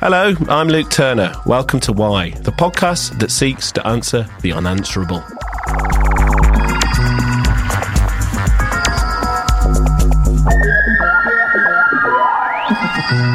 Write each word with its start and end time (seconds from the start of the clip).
Hello, 0.00 0.32
I'm 0.48 0.68
Luke 0.68 0.90
Turner. 0.90 1.32
Welcome 1.44 1.80
to 1.80 1.92
Why, 1.92 2.30
the 2.30 2.52
podcast 2.52 3.18
that 3.18 3.32
seeks 3.32 3.72
to 3.72 3.84
answer 3.84 4.28
the 4.42 4.52
unanswerable. 4.52 5.24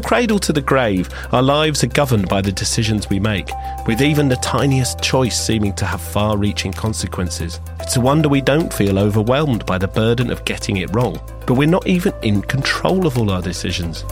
From 0.00 0.08
cradle 0.08 0.38
to 0.38 0.54
the 0.54 0.62
grave, 0.62 1.10
our 1.30 1.42
lives 1.42 1.84
are 1.84 1.88
governed 1.88 2.26
by 2.26 2.40
the 2.40 2.50
decisions 2.50 3.10
we 3.10 3.20
make, 3.20 3.50
with 3.86 4.00
even 4.00 4.30
the 4.30 4.36
tiniest 4.36 5.02
choice 5.02 5.38
seeming 5.38 5.74
to 5.74 5.84
have 5.84 6.00
far 6.00 6.38
reaching 6.38 6.72
consequences. 6.72 7.60
It's 7.80 7.96
a 7.96 8.00
wonder 8.00 8.30
we 8.30 8.40
don't 8.40 8.72
feel 8.72 8.98
overwhelmed 8.98 9.66
by 9.66 9.76
the 9.76 9.88
burden 9.88 10.30
of 10.30 10.46
getting 10.46 10.78
it 10.78 10.88
wrong, 10.94 11.20
but 11.46 11.52
we're 11.52 11.68
not 11.68 11.86
even 11.86 12.14
in 12.22 12.40
control 12.40 13.06
of 13.06 13.18
all 13.18 13.30
our 13.30 13.42
decisions. 13.42 14.06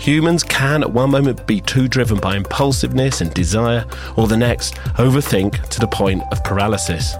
Humans 0.00 0.42
can 0.42 0.82
at 0.82 0.90
one 0.90 1.12
moment 1.12 1.46
be 1.46 1.60
too 1.60 1.86
driven 1.86 2.18
by 2.18 2.34
impulsiveness 2.34 3.20
and 3.20 3.32
desire, 3.32 3.84
or 4.16 4.26
the 4.26 4.36
next, 4.36 4.74
overthink 4.98 5.68
to 5.68 5.78
the 5.78 5.86
point 5.86 6.24
of 6.32 6.42
paralysis. 6.42 7.14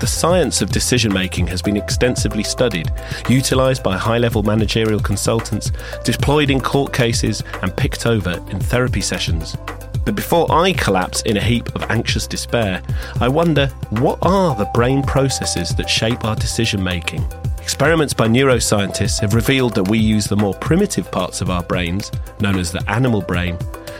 The 0.00 0.06
science 0.06 0.62
of 0.62 0.70
decision 0.70 1.12
making 1.12 1.46
has 1.48 1.60
been 1.60 1.76
extensively 1.76 2.42
studied, 2.42 2.90
utilised 3.28 3.84
by 3.84 3.98
high 3.98 4.16
level 4.16 4.42
managerial 4.42 4.98
consultants, 4.98 5.72
deployed 6.04 6.48
in 6.48 6.58
court 6.58 6.94
cases, 6.94 7.44
and 7.60 7.76
picked 7.76 8.06
over 8.06 8.42
in 8.48 8.58
therapy 8.58 9.02
sessions. 9.02 9.58
But 10.06 10.14
before 10.14 10.50
I 10.50 10.72
collapse 10.72 11.20
in 11.22 11.36
a 11.36 11.42
heap 11.42 11.74
of 11.74 11.82
anxious 11.90 12.26
despair, 12.26 12.80
I 13.20 13.28
wonder 13.28 13.66
what 13.90 14.18
are 14.22 14.54
the 14.54 14.70
brain 14.72 15.02
processes 15.02 15.74
that 15.74 15.90
shape 15.90 16.24
our 16.24 16.34
decision 16.34 16.82
making? 16.82 17.22
Experiments 17.60 18.14
by 18.14 18.26
neuroscientists 18.26 19.20
have 19.20 19.34
revealed 19.34 19.74
that 19.74 19.90
we 19.90 19.98
use 19.98 20.24
the 20.24 20.34
more 20.34 20.54
primitive 20.54 21.12
parts 21.12 21.42
of 21.42 21.50
our 21.50 21.62
brains, 21.62 22.10
known 22.40 22.58
as 22.58 22.72
the 22.72 22.82
animal 22.90 23.20
brain, 23.20 23.58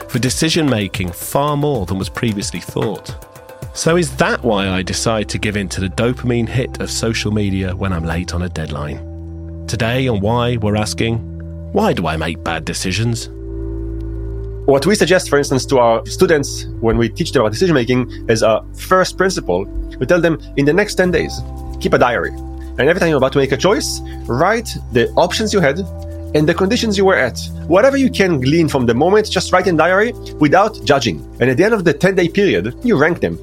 for 0.09 0.19
decision 0.19 0.69
making 0.69 1.12
far 1.12 1.59
more 1.59 1.85
than 1.85 1.98
was 1.98 2.09
previously 2.09 2.61
thought. 2.61 3.30
So, 3.73 3.97
is 3.97 4.15
that 4.17 4.43
why 4.43 4.69
I 4.69 4.83
decide 4.83 5.29
to 5.29 5.39
give 5.39 5.57
in 5.57 5.69
to 5.71 5.81
the 5.81 5.89
dopamine 5.89 6.49
hit 6.49 6.81
of 6.81 6.91
social 6.91 7.31
media 7.31 7.75
when 7.75 7.93
I'm 7.93 8.05
late 8.05 8.35
on 8.35 8.43
a 8.43 8.49
deadline? 8.49 9.65
Today, 9.69 10.09
on 10.09 10.21
Why, 10.21 10.57
we're 10.57 10.77
asking 10.77 11.31
why 11.73 11.93
do 11.93 12.09
I 12.09 12.17
make 12.17 12.43
bad 12.43 12.65
decisions? 12.65 13.29
What 14.67 14.85
we 14.87 14.97
suggest, 14.97 15.31
for 15.31 15.39
instance, 15.39 15.65
to 15.67 15.79
our 15.79 16.05
students 16.05 16.67
when 16.81 16.98
we 16.98 17.09
teach 17.09 17.31
them 17.31 17.43
about 17.43 17.53
decision 17.53 17.75
making 17.75 18.11
is 18.29 18.43
a 18.43 18.65
first 18.77 19.17
principle. 19.17 19.67
We 20.01 20.07
tell 20.07 20.21
them 20.21 20.41
in 20.57 20.65
the 20.65 20.73
next 20.73 20.97
10 20.97 21.13
days, 21.13 21.41
keep 21.81 21.93
a 21.93 21.98
diary. 21.98 22.33
And 22.33 22.81
every 22.81 22.98
time 22.98 23.09
you're 23.09 23.19
about 23.19 23.33
to 23.35 23.39
make 23.39 23.53
a 23.53 23.57
choice, 23.57 24.01
write 24.27 24.69
the 24.91 25.11
options 25.11 25.55
you 25.55 25.61
had 25.61 25.79
and 26.35 26.48
the 26.48 26.55
conditions 26.55 26.98
you 26.98 27.05
were 27.05 27.17
at. 27.17 27.39
Whatever 27.69 27.97
you 27.97 28.11
can 28.11 28.41
glean 28.41 28.67
from 28.67 28.87
the 28.87 28.95
moment, 28.95 29.31
just 29.31 29.53
write 29.53 29.69
in 29.69 29.77
diary 29.77 30.13
without 30.41 30.85
judging. 30.85 31.21
And 31.41 31.48
at 31.51 31.57
the 31.57 31.63
end 31.63 31.75
of 31.75 31.85
the 31.85 31.93
10 31.93 32.17
day 32.17 32.29
period, 32.29 32.75
you 32.83 32.97
rank 32.97 33.21
them. 33.21 33.39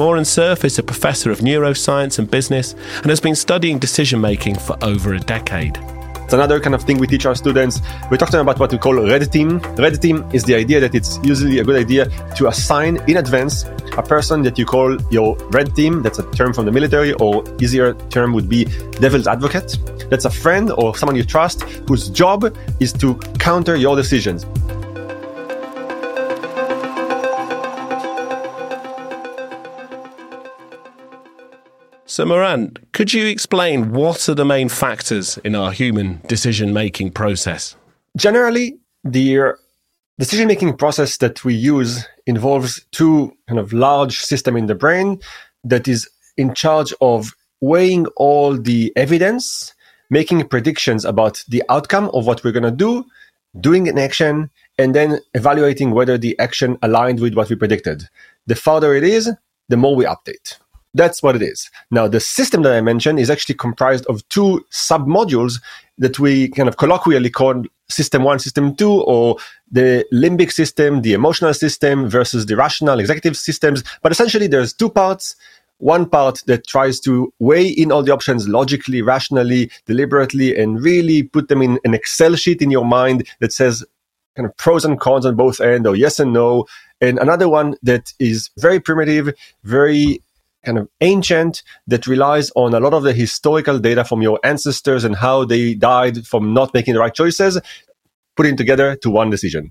Moran 0.00 0.24
Cerf 0.24 0.64
is 0.64 0.78
a 0.78 0.82
professor 0.82 1.30
of 1.30 1.40
neuroscience 1.40 2.18
and 2.18 2.30
business 2.30 2.72
and 3.02 3.10
has 3.10 3.20
been 3.20 3.36
studying 3.36 3.78
decision 3.78 4.18
making 4.18 4.54
for 4.54 4.74
over 4.82 5.12
a 5.12 5.20
decade. 5.20 5.76
It's 6.24 6.32
another 6.32 6.58
kind 6.58 6.74
of 6.74 6.82
thing 6.82 6.96
we 6.96 7.06
teach 7.06 7.26
our 7.26 7.34
students. 7.34 7.82
We 8.10 8.16
talk 8.16 8.30
to 8.30 8.38
them 8.38 8.48
about 8.48 8.58
what 8.58 8.72
we 8.72 8.78
call 8.78 8.94
red 8.94 9.30
team. 9.30 9.58
Red 9.76 10.00
team 10.00 10.26
is 10.32 10.42
the 10.44 10.54
idea 10.54 10.80
that 10.80 10.94
it's 10.94 11.20
usually 11.22 11.58
a 11.58 11.64
good 11.64 11.76
idea 11.76 12.06
to 12.36 12.48
assign 12.48 12.96
in 13.10 13.18
advance 13.18 13.64
a 13.98 14.02
person 14.02 14.40
that 14.44 14.56
you 14.56 14.64
call 14.64 14.96
your 15.10 15.36
red 15.50 15.76
team. 15.76 16.00
That's 16.00 16.18
a 16.18 16.22
term 16.30 16.54
from 16.54 16.64
the 16.64 16.72
military, 16.72 17.12
or 17.12 17.44
easier 17.60 17.92
term 18.08 18.32
would 18.32 18.48
be 18.48 18.64
devil's 19.02 19.26
advocate. 19.26 19.76
That's 20.08 20.24
a 20.24 20.30
friend 20.30 20.70
or 20.70 20.96
someone 20.96 21.16
you 21.16 21.24
trust 21.24 21.64
whose 21.88 22.08
job 22.08 22.56
is 22.80 22.94
to 22.94 23.16
counter 23.38 23.76
your 23.76 23.96
decisions. 23.96 24.46
So, 32.20 32.26
Moran, 32.26 32.76
could 32.92 33.14
you 33.14 33.26
explain 33.28 33.92
what 33.92 34.28
are 34.28 34.34
the 34.34 34.44
main 34.44 34.68
factors 34.68 35.38
in 35.38 35.54
our 35.54 35.72
human 35.72 36.20
decision 36.28 36.74
making 36.74 37.12
process? 37.12 37.76
Generally, 38.14 38.78
the 39.02 39.40
uh, 39.40 39.52
decision 40.18 40.46
making 40.46 40.76
process 40.76 41.16
that 41.16 41.42
we 41.46 41.54
use 41.54 42.06
involves 42.26 42.84
two 42.92 43.34
kind 43.48 43.58
of 43.58 43.72
large 43.72 44.20
system 44.20 44.54
in 44.54 44.66
the 44.66 44.74
brain 44.74 45.18
that 45.64 45.88
is 45.88 46.10
in 46.36 46.52
charge 46.52 46.92
of 47.00 47.32
weighing 47.62 48.04
all 48.16 48.54
the 48.54 48.92
evidence, 48.96 49.72
making 50.10 50.46
predictions 50.46 51.06
about 51.06 51.42
the 51.48 51.62
outcome 51.70 52.10
of 52.12 52.26
what 52.26 52.44
we're 52.44 52.52
going 52.52 52.64
to 52.64 52.70
do, 52.70 53.02
doing 53.62 53.88
an 53.88 53.96
action, 53.96 54.50
and 54.76 54.94
then 54.94 55.20
evaluating 55.32 55.92
whether 55.92 56.18
the 56.18 56.38
action 56.38 56.76
aligned 56.82 57.18
with 57.18 57.32
what 57.32 57.48
we 57.48 57.56
predicted. 57.56 58.10
The 58.46 58.56
farther 58.56 58.92
it 58.92 59.04
is, 59.04 59.30
the 59.70 59.78
more 59.78 59.96
we 59.96 60.04
update. 60.04 60.58
That's 60.94 61.22
what 61.22 61.36
it 61.36 61.42
is. 61.42 61.70
Now, 61.90 62.08
the 62.08 62.20
system 62.20 62.62
that 62.62 62.72
I 62.72 62.80
mentioned 62.80 63.20
is 63.20 63.30
actually 63.30 63.54
comprised 63.54 64.06
of 64.06 64.28
two 64.28 64.64
submodules 64.72 65.60
that 65.98 66.18
we 66.18 66.48
kind 66.48 66.68
of 66.68 66.76
colloquially 66.78 67.30
call 67.30 67.62
system 67.88 68.24
one, 68.24 68.38
system 68.38 68.74
two, 68.74 69.02
or 69.02 69.36
the 69.70 70.04
limbic 70.12 70.52
system, 70.52 71.02
the 71.02 71.12
emotional 71.12 71.54
system 71.54 72.08
versus 72.08 72.46
the 72.46 72.56
rational 72.56 72.98
executive 72.98 73.36
systems. 73.36 73.84
But 74.02 74.12
essentially, 74.12 74.46
there's 74.46 74.72
two 74.72 74.90
parts. 74.90 75.36
One 75.78 76.10
part 76.10 76.42
that 76.46 76.66
tries 76.66 77.00
to 77.00 77.32
weigh 77.38 77.66
in 77.66 77.90
all 77.90 78.02
the 78.02 78.12
options 78.12 78.46
logically, 78.46 79.00
rationally, 79.00 79.70
deliberately, 79.86 80.54
and 80.54 80.82
really 80.82 81.22
put 81.22 81.48
them 81.48 81.62
in 81.62 81.78
an 81.84 81.94
Excel 81.94 82.34
sheet 82.34 82.60
in 82.60 82.70
your 82.70 82.84
mind 82.84 83.26
that 83.38 83.52
says 83.52 83.82
kind 84.36 84.46
of 84.46 84.54
pros 84.58 84.84
and 84.84 85.00
cons 85.00 85.24
on 85.24 85.36
both 85.36 85.60
ends, 85.60 85.86
or 85.88 85.96
yes 85.96 86.20
and 86.20 86.32
no. 86.32 86.66
And 87.00 87.18
another 87.18 87.48
one 87.48 87.76
that 87.82 88.12
is 88.18 88.50
very 88.58 88.78
primitive, 88.78 89.32
very 89.64 90.22
kind 90.64 90.78
of 90.78 90.88
ancient 91.00 91.62
that 91.86 92.06
relies 92.06 92.50
on 92.54 92.74
a 92.74 92.80
lot 92.80 92.94
of 92.94 93.02
the 93.02 93.12
historical 93.12 93.78
data 93.78 94.04
from 94.04 94.22
your 94.22 94.38
ancestors 94.44 95.04
and 95.04 95.16
how 95.16 95.44
they 95.44 95.74
died 95.74 96.26
from 96.26 96.52
not 96.52 96.72
making 96.74 96.94
the 96.94 97.00
right 97.00 97.14
choices, 97.14 97.60
putting 98.36 98.56
together 98.56 98.96
to 98.96 99.10
one 99.10 99.30
decision. 99.30 99.70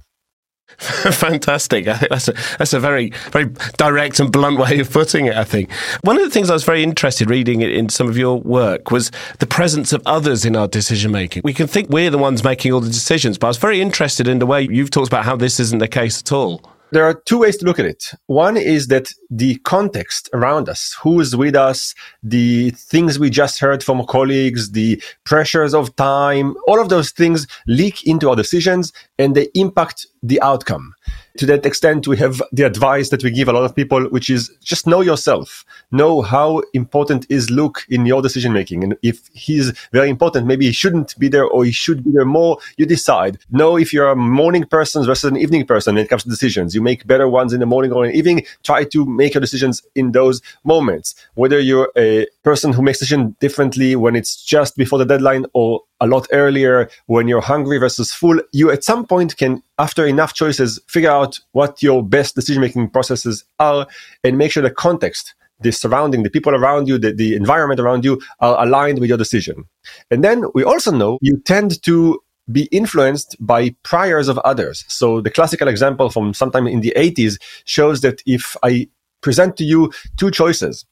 Fantastic. 0.78 1.88
I 1.88 1.98
think 1.98 2.10
That's 2.10 2.28
a, 2.28 2.34
that's 2.58 2.74
a 2.74 2.80
very, 2.80 3.12
very 3.32 3.46
direct 3.78 4.20
and 4.20 4.32
blunt 4.32 4.60
way 4.60 4.80
of 4.80 4.92
putting 4.92 5.26
it, 5.26 5.36
I 5.36 5.44
think. 5.44 5.72
One 6.04 6.18
of 6.18 6.24
the 6.24 6.30
things 6.30 6.50
I 6.50 6.54
was 6.54 6.64
very 6.64 6.84
interested 6.84 7.30
reading 7.30 7.62
in 7.62 7.90
some 7.90 8.08
of 8.08 8.18
your 8.18 8.40
work 8.40 8.92
was 8.92 9.12
the 9.40 9.48
presence 9.48 9.94
of 9.94 10.04
others 10.06 10.46
in 10.46 10.56
our 10.56 10.68
decision 10.68 11.12
making. 11.12 11.42
We 11.44 11.54
can 11.54 11.68
think 11.68 11.90
we're 11.90 12.12
the 12.12 12.20
ones 12.20 12.44
making 12.44 12.72
all 12.72 12.82
the 12.82 12.88
decisions, 12.88 13.38
but 13.38 13.48
I 13.48 13.50
was 13.50 13.58
very 13.58 13.82
interested 13.82 14.28
in 14.28 14.40
the 14.40 14.46
way 14.46 14.62
you've 14.62 14.92
talked 14.92 15.08
about 15.08 15.26
how 15.26 15.36
this 15.36 15.60
isn't 15.60 15.80
the 15.80 15.88
case 15.88 16.22
at 16.22 16.32
all. 16.32 16.62
There 16.92 17.06
are 17.06 17.14
two 17.14 17.40
ways 17.40 17.58
to 17.58 17.66
look 17.66 17.78
at 17.78 17.86
it. 17.86 18.12
One 18.26 18.58
is 18.58 18.88
that 18.88 19.14
the 19.30 19.56
context 19.58 20.28
around 20.34 20.68
us, 20.68 20.98
who 21.02 21.20
is 21.20 21.36
with 21.36 21.56
us, 21.56 21.94
the 22.24 22.72
things 22.72 23.20
we 23.20 23.30
just 23.30 23.60
heard 23.60 23.84
from 23.84 24.06
colleagues, 24.08 24.72
the 24.72 25.02
pressures 25.24 25.76
of 25.76 25.96
time, 25.96 26.56
all 26.68 26.82
of 26.82 26.90
those 26.90 27.12
things 27.12 27.46
leak 27.68 28.08
into 28.08 28.30
our 28.30 28.36
decisions 28.36 28.92
and 29.20 29.36
they 29.36 29.50
impact 29.54 30.08
the 30.24 30.42
outcome 30.42 30.96
to 31.40 31.46
that 31.46 31.66
extent, 31.66 32.06
we 32.06 32.18
have 32.18 32.42
the 32.52 32.64
advice 32.64 33.10
that 33.10 33.24
we 33.24 33.32
give 33.32 33.48
a 33.48 33.54
lot 33.54 33.64
of 33.64 33.74
people, 33.74 34.10
which 34.10 34.30
is 34.30 34.52
just 34.62 34.86
know 34.86 35.00
yourself. 35.00 35.64
Know 35.92 36.22
how 36.22 36.62
important 36.74 37.26
is 37.30 37.50
Luke 37.50 37.84
in 37.90 38.06
your 38.06 38.22
decision 38.22 38.54
making. 38.54 38.84
And 38.84 38.96
if 39.02 39.28
he's 39.34 39.72
very 39.92 40.10
important, 40.10 40.46
maybe 40.46 40.68
he 40.68 40.72
shouldn't 40.72 41.18
be 41.18 41.28
there 41.28 41.46
or 41.46 41.66
he 41.66 41.72
should 41.72 42.04
be 42.04 42.12
there 42.12 42.26
more. 42.26 42.60
You 42.78 42.86
decide. 42.86 43.40
Know 43.50 43.76
if 43.76 43.92
you're 43.92 44.10
a 44.10 44.16
morning 44.16 44.66
person 44.66 45.04
versus 45.06 45.32
an 45.32 45.38
evening 45.38 45.66
person 45.66 45.96
when 45.96 46.06
it 46.06 46.10
comes 46.10 46.24
to 46.24 46.30
decisions. 46.30 46.76
You 46.76 46.82
make 46.82 47.08
better 47.08 47.28
ones 47.28 47.54
in 47.54 47.60
the 47.60 47.66
morning 47.66 47.92
or 47.92 48.06
in 48.06 48.12
the 48.12 48.18
evening. 48.18 48.46
Try 48.64 48.84
to 48.84 49.06
make 49.06 49.34
your 49.34 49.42
decisions 49.42 49.82
in 49.96 50.12
those 50.12 50.42
moments. 50.64 51.16
Whether 51.34 51.60
you're 51.60 51.92
a 51.98 52.28
person 52.44 52.72
who 52.72 52.84
makes 52.84 53.00
decisions 53.00 53.36
differently 53.40 53.96
when 53.96 54.16
it's 54.16 54.44
just 54.44 54.78
before 54.78 55.00
the 55.00 55.06
deadline 55.06 55.46
or 55.54 55.82
a 56.02 56.08
lot 56.08 56.28
earlier 56.32 56.90
when 57.08 57.28
you're 57.28 57.42
hungry 57.42 57.78
versus 57.78 58.12
full, 58.14 58.40
you 58.52 58.72
at 58.72 58.84
some 58.84 59.06
point 59.06 59.38
can, 59.38 59.62
after 59.80 60.06
enough 60.06 60.34
choices, 60.34 60.80
figure 60.88 61.12
out 61.12 61.40
what 61.52 61.82
your 61.84 62.04
best 62.04 62.36
decision 62.36 62.62
making 62.62 62.90
processes 62.90 63.44
are 63.60 63.88
and 64.24 64.38
make 64.38 64.52
sure 64.52 64.64
the 64.64 64.72
context, 64.72 65.34
the 65.62 65.72
surrounding, 65.72 66.24
the 66.24 66.30
people 66.30 66.56
around 66.56 66.88
you, 66.88 66.98
the, 66.98 67.14
the 67.14 67.36
environment 67.36 67.80
around 67.80 68.06
you 68.06 68.22
are 68.40 68.64
aligned 68.64 69.00
with 69.00 69.10
your 69.10 69.18
decision. 69.18 69.66
And 70.10 70.24
then 70.24 70.46
we 70.54 70.64
also 70.64 70.92
know 70.92 71.20
you 71.22 71.38
tend 71.46 71.82
to 71.84 72.22
be 72.52 72.64
influenced 72.72 73.36
by 73.40 73.76
priors 73.84 74.28
of 74.28 74.38
others. 74.40 74.86
So 74.88 75.22
the 75.22 75.30
classical 75.30 75.68
example 75.68 76.10
from 76.10 76.34
sometime 76.34 76.68
in 76.68 76.82
the 76.82 76.94
80s 76.96 77.38
shows 77.66 78.02
that 78.02 78.22
if 78.26 78.56
I 78.64 78.88
present 79.22 79.58
to 79.58 79.64
you 79.64 79.92
two 80.18 80.32
choices 80.32 80.86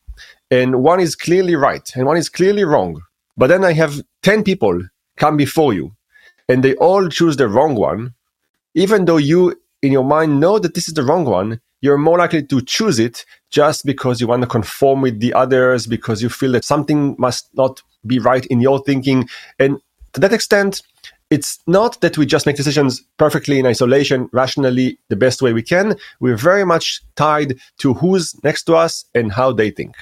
and 0.51 0.83
one 0.83 0.99
is 0.99 1.15
clearly 1.15 1.55
right 1.55 1.89
and 1.95 2.05
one 2.05 2.17
is 2.17 2.29
clearly 2.29 2.63
wrong, 2.63 3.01
but 3.37 3.47
then 3.47 3.63
I 3.63 3.73
have 3.73 4.01
10 4.23 4.43
people 4.43 4.79
come 5.17 5.37
before 5.37 5.73
you 5.73 5.95
and 6.47 6.63
they 6.63 6.75
all 6.75 7.09
choose 7.09 7.37
the 7.37 7.47
wrong 7.47 7.75
one, 7.75 8.13
even 8.75 9.05
though 9.05 9.17
you 9.17 9.59
in 9.81 9.91
your 9.91 10.03
mind 10.03 10.39
know 10.39 10.59
that 10.59 10.73
this 10.73 10.87
is 10.87 10.93
the 10.93 11.03
wrong 11.03 11.25
one, 11.25 11.59
you're 11.81 11.97
more 11.97 12.17
likely 12.17 12.43
to 12.43 12.61
choose 12.61 12.99
it 12.99 13.25
just 13.49 13.85
because 13.85 14.19
you 14.19 14.27
want 14.27 14.41
to 14.41 14.47
conform 14.47 15.01
with 15.01 15.19
the 15.19 15.33
others, 15.33 15.87
because 15.87 16.21
you 16.21 16.29
feel 16.29 16.51
that 16.53 16.65
something 16.65 17.15
must 17.17 17.49
not 17.55 17.81
be 18.05 18.19
right 18.19 18.45
in 18.47 18.61
your 18.61 18.79
thinking. 18.83 19.27
And 19.59 19.79
to 20.13 20.19
that 20.21 20.33
extent, 20.33 20.81
it's 21.29 21.59
not 21.67 21.99
that 22.01 22.17
we 22.17 22.25
just 22.25 22.45
make 22.45 22.55
decisions 22.55 23.03
perfectly 23.17 23.59
in 23.59 23.65
isolation, 23.65 24.29
rationally, 24.31 24.97
the 25.09 25.15
best 25.15 25.41
way 25.41 25.53
we 25.53 25.61
can. 25.61 25.95
We're 26.19 26.37
very 26.37 26.65
much 26.65 27.01
tied 27.15 27.59
to 27.79 27.93
who's 27.93 28.41
next 28.43 28.63
to 28.63 28.75
us 28.75 29.05
and 29.13 29.31
how 29.31 29.51
they 29.51 29.71
think. 29.71 29.95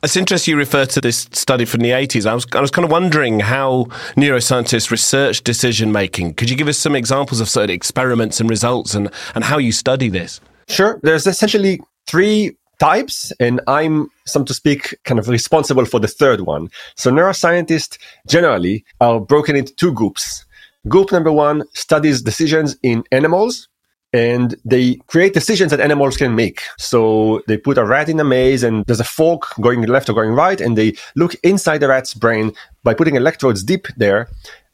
It's 0.00 0.16
interesting 0.16 0.52
you 0.52 0.58
refer 0.58 0.86
to 0.86 1.00
this 1.00 1.28
study 1.32 1.64
from 1.64 1.80
the 1.80 1.90
80s. 1.90 2.24
I 2.24 2.32
was, 2.32 2.46
I 2.54 2.60
was 2.60 2.70
kind 2.70 2.84
of 2.84 2.92
wondering 2.92 3.40
how 3.40 3.84
neuroscientists 4.16 4.92
research 4.92 5.42
decision 5.42 5.90
making. 5.90 6.34
Could 6.34 6.50
you 6.50 6.56
give 6.56 6.68
us 6.68 6.78
some 6.78 6.94
examples 6.94 7.40
of 7.40 7.48
certain 7.48 7.74
experiments 7.74 8.38
and 8.38 8.48
results 8.48 8.94
and, 8.94 9.10
and 9.34 9.42
how 9.42 9.58
you 9.58 9.72
study 9.72 10.08
this? 10.08 10.40
Sure. 10.68 11.00
There's 11.02 11.26
essentially 11.26 11.80
three 12.06 12.56
types, 12.78 13.32
and 13.40 13.60
I'm, 13.66 14.10
some 14.26 14.44
to 14.44 14.54
speak, 14.54 14.96
kind 15.04 15.18
of 15.18 15.28
responsible 15.28 15.84
for 15.84 15.98
the 16.00 16.08
third 16.08 16.42
one. 16.42 16.68
So 16.96 17.10
neuroscientists 17.10 17.98
generally 18.26 18.84
are 19.00 19.20
broken 19.20 19.56
into 19.56 19.74
two 19.74 19.92
groups. 19.92 20.44
Group 20.86 21.10
number 21.12 21.32
one 21.32 21.64
studies 21.74 22.22
decisions 22.22 22.76
in 22.82 23.02
animals 23.10 23.68
and 24.12 24.54
they 24.64 24.94
create 25.06 25.34
decisions 25.34 25.70
that 25.70 25.80
animals 25.80 26.16
can 26.16 26.34
make. 26.34 26.62
So 26.78 27.42
they 27.46 27.58
put 27.58 27.76
a 27.76 27.84
rat 27.84 28.08
in 28.08 28.20
a 28.20 28.24
maze 28.24 28.62
and 28.62 28.84
there's 28.86 29.00
a 29.00 29.04
fork 29.04 29.54
going 29.60 29.82
left 29.82 30.08
or 30.08 30.14
going 30.14 30.30
right 30.30 30.60
and 30.60 30.78
they 30.78 30.94
look 31.14 31.34
inside 31.42 31.78
the 31.78 31.88
rat's 31.88 32.14
brain 32.14 32.52
by 32.84 32.94
putting 32.94 33.16
electrodes 33.16 33.62
deep 33.62 33.86
there 33.96 34.28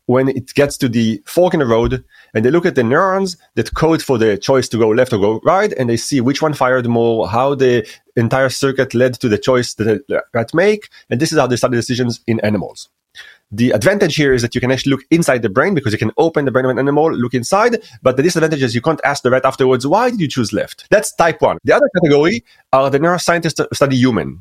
when 0.06 0.28
it 0.28 0.52
gets 0.54 0.76
to 0.78 0.88
the 0.88 1.22
fork 1.26 1.54
in 1.54 1.60
the 1.60 1.66
road 1.66 2.04
and 2.34 2.44
they 2.44 2.50
look 2.50 2.66
at 2.66 2.74
the 2.74 2.82
neurons 2.82 3.36
that 3.54 3.74
code 3.74 4.02
for 4.02 4.18
the 4.18 4.36
choice 4.36 4.68
to 4.68 4.78
go 4.78 4.88
left 4.88 5.12
or 5.12 5.18
go 5.18 5.40
right 5.44 5.72
and 5.74 5.88
they 5.88 5.96
see 5.96 6.20
which 6.20 6.42
one 6.42 6.52
fired 6.54 6.86
more, 6.86 7.28
how 7.28 7.54
the 7.54 7.86
entire 8.16 8.48
circuit 8.48 8.94
led 8.94 9.14
to 9.14 9.28
the 9.28 9.38
choice 9.38 9.74
that 9.74 10.06
the 10.08 10.22
rat 10.34 10.52
make. 10.52 10.88
And 11.10 11.20
this 11.20 11.32
is 11.32 11.38
how 11.38 11.46
they 11.46 11.56
study 11.56 11.76
decisions 11.76 12.20
in 12.26 12.40
animals. 12.40 12.88
The 13.50 13.70
advantage 13.70 14.16
here 14.16 14.34
is 14.34 14.42
that 14.42 14.54
you 14.54 14.60
can 14.60 14.72
actually 14.72 14.90
look 14.90 15.02
inside 15.10 15.42
the 15.42 15.48
brain 15.48 15.74
because 15.74 15.92
you 15.92 15.98
can 15.98 16.10
open 16.16 16.44
the 16.44 16.50
brain 16.50 16.64
of 16.64 16.72
an 16.72 16.78
animal, 16.78 17.12
look 17.12 17.34
inside. 17.34 17.82
But 18.02 18.16
the 18.16 18.22
disadvantage 18.22 18.62
is 18.62 18.74
you 18.74 18.80
can't 18.80 19.00
ask 19.04 19.22
the 19.22 19.30
rat 19.30 19.44
afterwards, 19.44 19.86
why 19.86 20.10
did 20.10 20.20
you 20.20 20.28
choose 20.28 20.52
left? 20.52 20.86
That's 20.90 21.14
type 21.14 21.40
one. 21.40 21.58
The 21.62 21.72
other 21.72 21.88
category 22.00 22.44
are 22.72 22.90
the 22.90 22.98
neuroscientists 22.98 23.64
study 23.72 23.96
human. 23.96 24.40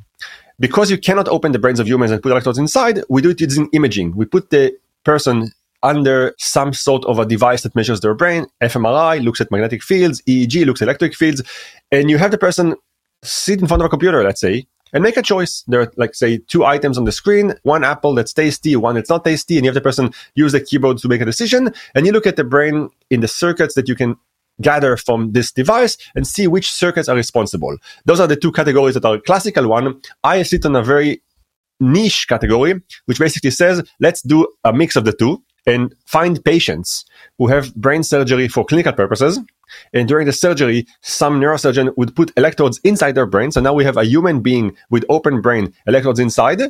Because 0.60 0.90
you 0.90 0.98
cannot 0.98 1.28
open 1.28 1.52
the 1.52 1.60
brains 1.60 1.80
of 1.80 1.88
humans 1.88 2.12
and 2.12 2.22
put 2.22 2.32
electrodes 2.32 2.58
inside, 2.58 3.04
we 3.10 3.22
do 3.22 3.32
it 3.32 3.42
using 3.42 3.70
imaging. 3.74 4.16
We 4.16 4.26
put 4.26 4.50
the 4.50 4.76
person 5.04 5.52
under 5.84 6.34
some 6.40 6.74
sort 6.74 7.04
of 7.06 7.20
a 7.20 7.26
device 7.26 7.64
that 7.64 7.76
measures 7.76 8.00
their 8.00 8.14
brain. 8.14 8.46
fMRI 8.62 9.22
looks 9.24 9.42
at 9.42 9.52
magnetic 9.52 9.84
fields, 9.84 10.22
EEG 10.22 10.66
looks 10.66 10.82
at 10.82 10.88
electric 10.88 11.14
fields, 11.14 11.44
and 11.92 12.10
you 12.10 12.18
have 12.18 12.32
the 12.32 12.38
person 12.38 12.76
sit 13.22 13.60
in 13.60 13.68
front 13.68 13.82
of 13.82 13.86
a 13.86 13.90
computer, 13.90 14.24
let's 14.24 14.40
say, 14.40 14.66
and 14.94 15.04
make 15.04 15.18
a 15.18 15.22
choice. 15.22 15.64
There 15.68 15.82
are 15.82 15.92
like 15.98 16.16
say 16.16 16.38
two 16.38 16.64
items 16.64 16.98
on 16.98 17.04
the 17.04 17.12
screen, 17.12 17.54
one 17.64 17.84
apple 17.84 18.14
that's 18.14 18.34
tasty, 18.34 18.76
one 18.76 18.96
that's 18.96 19.10
not 19.10 19.26
tasty, 19.26 19.58
and 19.58 19.66
you 19.66 19.70
have 19.70 19.76
the 19.76 19.82
person 19.82 20.12
use 20.36 20.54
the 20.54 20.62
keyboard 20.62 21.00
to 21.00 21.08
make 21.08 21.22
a 21.22 21.26
decision. 21.26 21.74
And 21.96 22.06
you 22.06 22.12
look 22.12 22.28
at 22.28 22.38
the 22.38 22.44
brain 22.44 22.90
in 23.10 23.20
the 23.20 23.28
circuits 23.28 23.76
that 23.76 23.90
you 23.90 23.96
can 23.96 24.16
gather 24.62 24.96
from 24.96 25.32
this 25.32 25.52
device 25.52 25.98
and 26.16 26.28
see 26.28 26.48
which 26.48 26.72
circuits 26.72 27.10
are 27.10 27.16
responsible. 27.16 27.76
Those 28.06 28.20
are 28.20 28.28
the 28.28 28.36
two 28.36 28.52
categories 28.52 28.94
that 28.94 29.06
are 29.06 29.18
classical 29.18 29.68
one. 29.68 30.00
I 30.24 30.44
sit 30.44 30.66
on 30.66 30.76
a 30.76 30.84
very 30.84 31.22
niche 31.80 32.28
category, 32.28 32.82
which 33.06 33.20
basically 33.20 33.52
says, 33.52 33.84
let's 34.00 34.22
do 34.22 34.48
a 34.64 34.74
mix 34.74 34.96
of 34.96 35.06
the 35.06 35.14
two 35.14 35.44
and 35.66 35.94
find 36.06 36.44
patients 36.44 37.06
who 37.38 37.48
have 37.48 37.74
brain 37.76 38.04
surgery 38.04 38.48
for 38.48 38.66
clinical 38.66 38.94
purposes. 38.94 39.40
And 39.94 40.08
during 40.08 40.28
the 40.28 40.34
surgery, 40.34 40.86
some 41.02 41.40
neurosurgeon 41.40 41.96
would 41.98 42.16
put 42.16 42.32
electrodes 42.38 42.80
inside 42.84 43.16
their 43.16 43.26
brain. 43.26 43.52
So 43.52 43.62
now 43.62 43.74
we 43.74 43.86
have 43.86 43.98
a 43.98 44.06
human 44.06 44.42
being 44.42 44.76
with 44.90 45.06
open 45.10 45.42
brain, 45.42 45.74
electrodes 45.88 46.20
inside. 46.20 46.62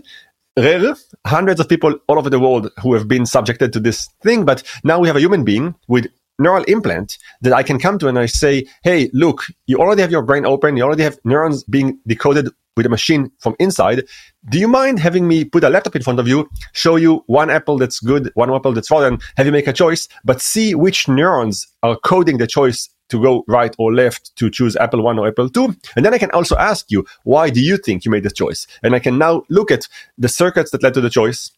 Rare, 0.55 0.95
hundreds 1.25 1.59
of 1.59 1.67
people 1.67 1.95
all 2.07 2.19
over 2.19 2.29
the 2.29 2.39
world 2.39 2.69
who 2.81 2.93
have 2.93 3.07
been 3.07 3.25
subjected 3.25 3.73
to 3.73 3.79
this 3.79 4.07
thing. 4.21 4.45
But 4.45 4.63
now 4.83 4.99
we 4.99 5.07
have 5.07 5.17
a 5.17 5.21
human 5.21 5.43
being 5.43 5.75
with 5.87 6.07
neural 6.39 6.63
implant 6.65 7.17
that 7.41 7.53
I 7.53 7.63
can 7.63 7.79
come 7.79 7.97
to 7.99 8.07
and 8.07 8.19
I 8.19 8.27
say, 8.27 8.65
Hey, 8.83 9.09
look, 9.13 9.45
you 9.65 9.77
already 9.77 10.01
have 10.01 10.11
your 10.11 10.21
brain 10.21 10.45
open. 10.45 10.77
You 10.77 10.83
already 10.83 11.03
have 11.03 11.17
neurons 11.23 11.63
being 11.63 11.99
decoded 12.05 12.49
with 12.75 12.85
a 12.85 12.89
machine 12.89 13.31
from 13.39 13.55
inside. 13.59 14.03
Do 14.49 14.59
you 14.59 14.67
mind 14.67 14.99
having 14.99 15.27
me 15.27 15.45
put 15.45 15.63
a 15.63 15.69
laptop 15.69 15.95
in 15.95 16.01
front 16.01 16.19
of 16.19 16.27
you, 16.27 16.49
show 16.73 16.95
you 16.95 17.23
one 17.27 17.49
apple 17.49 17.77
that's 17.77 17.99
good, 17.99 18.31
one 18.35 18.53
apple 18.53 18.73
that's 18.73 18.89
rotten, 18.89 19.19
have 19.37 19.45
you 19.45 19.51
make 19.51 19.67
a 19.67 19.73
choice, 19.73 20.07
but 20.23 20.41
see 20.41 20.75
which 20.75 21.07
neurons 21.07 21.67
are 21.83 21.95
coding 21.95 22.37
the 22.37 22.47
choice 22.47 22.89
to 23.09 23.21
go 23.21 23.43
right 23.47 23.75
or 23.77 23.93
left 23.93 24.35
to 24.37 24.49
choose 24.49 24.75
Apple 24.77 25.03
1 25.03 25.19
or 25.19 25.27
Apple 25.27 25.49
2. 25.49 25.75
And 25.95 26.05
then 26.05 26.13
I 26.13 26.17
can 26.17 26.31
also 26.31 26.55
ask 26.57 26.89
you, 26.89 27.05
why 27.23 27.49
do 27.49 27.61
you 27.61 27.77
think 27.77 28.05
you 28.05 28.11
made 28.11 28.23
this 28.23 28.33
choice? 28.33 28.65
And 28.81 28.95
I 28.95 28.99
can 28.99 29.17
now 29.17 29.43
look 29.49 29.69
at 29.71 29.87
the 30.17 30.29
circuits 30.29 30.71
that 30.71 30.81
led 30.81 30.95
to 30.95 31.01
the 31.01 31.09
choice, 31.09 31.51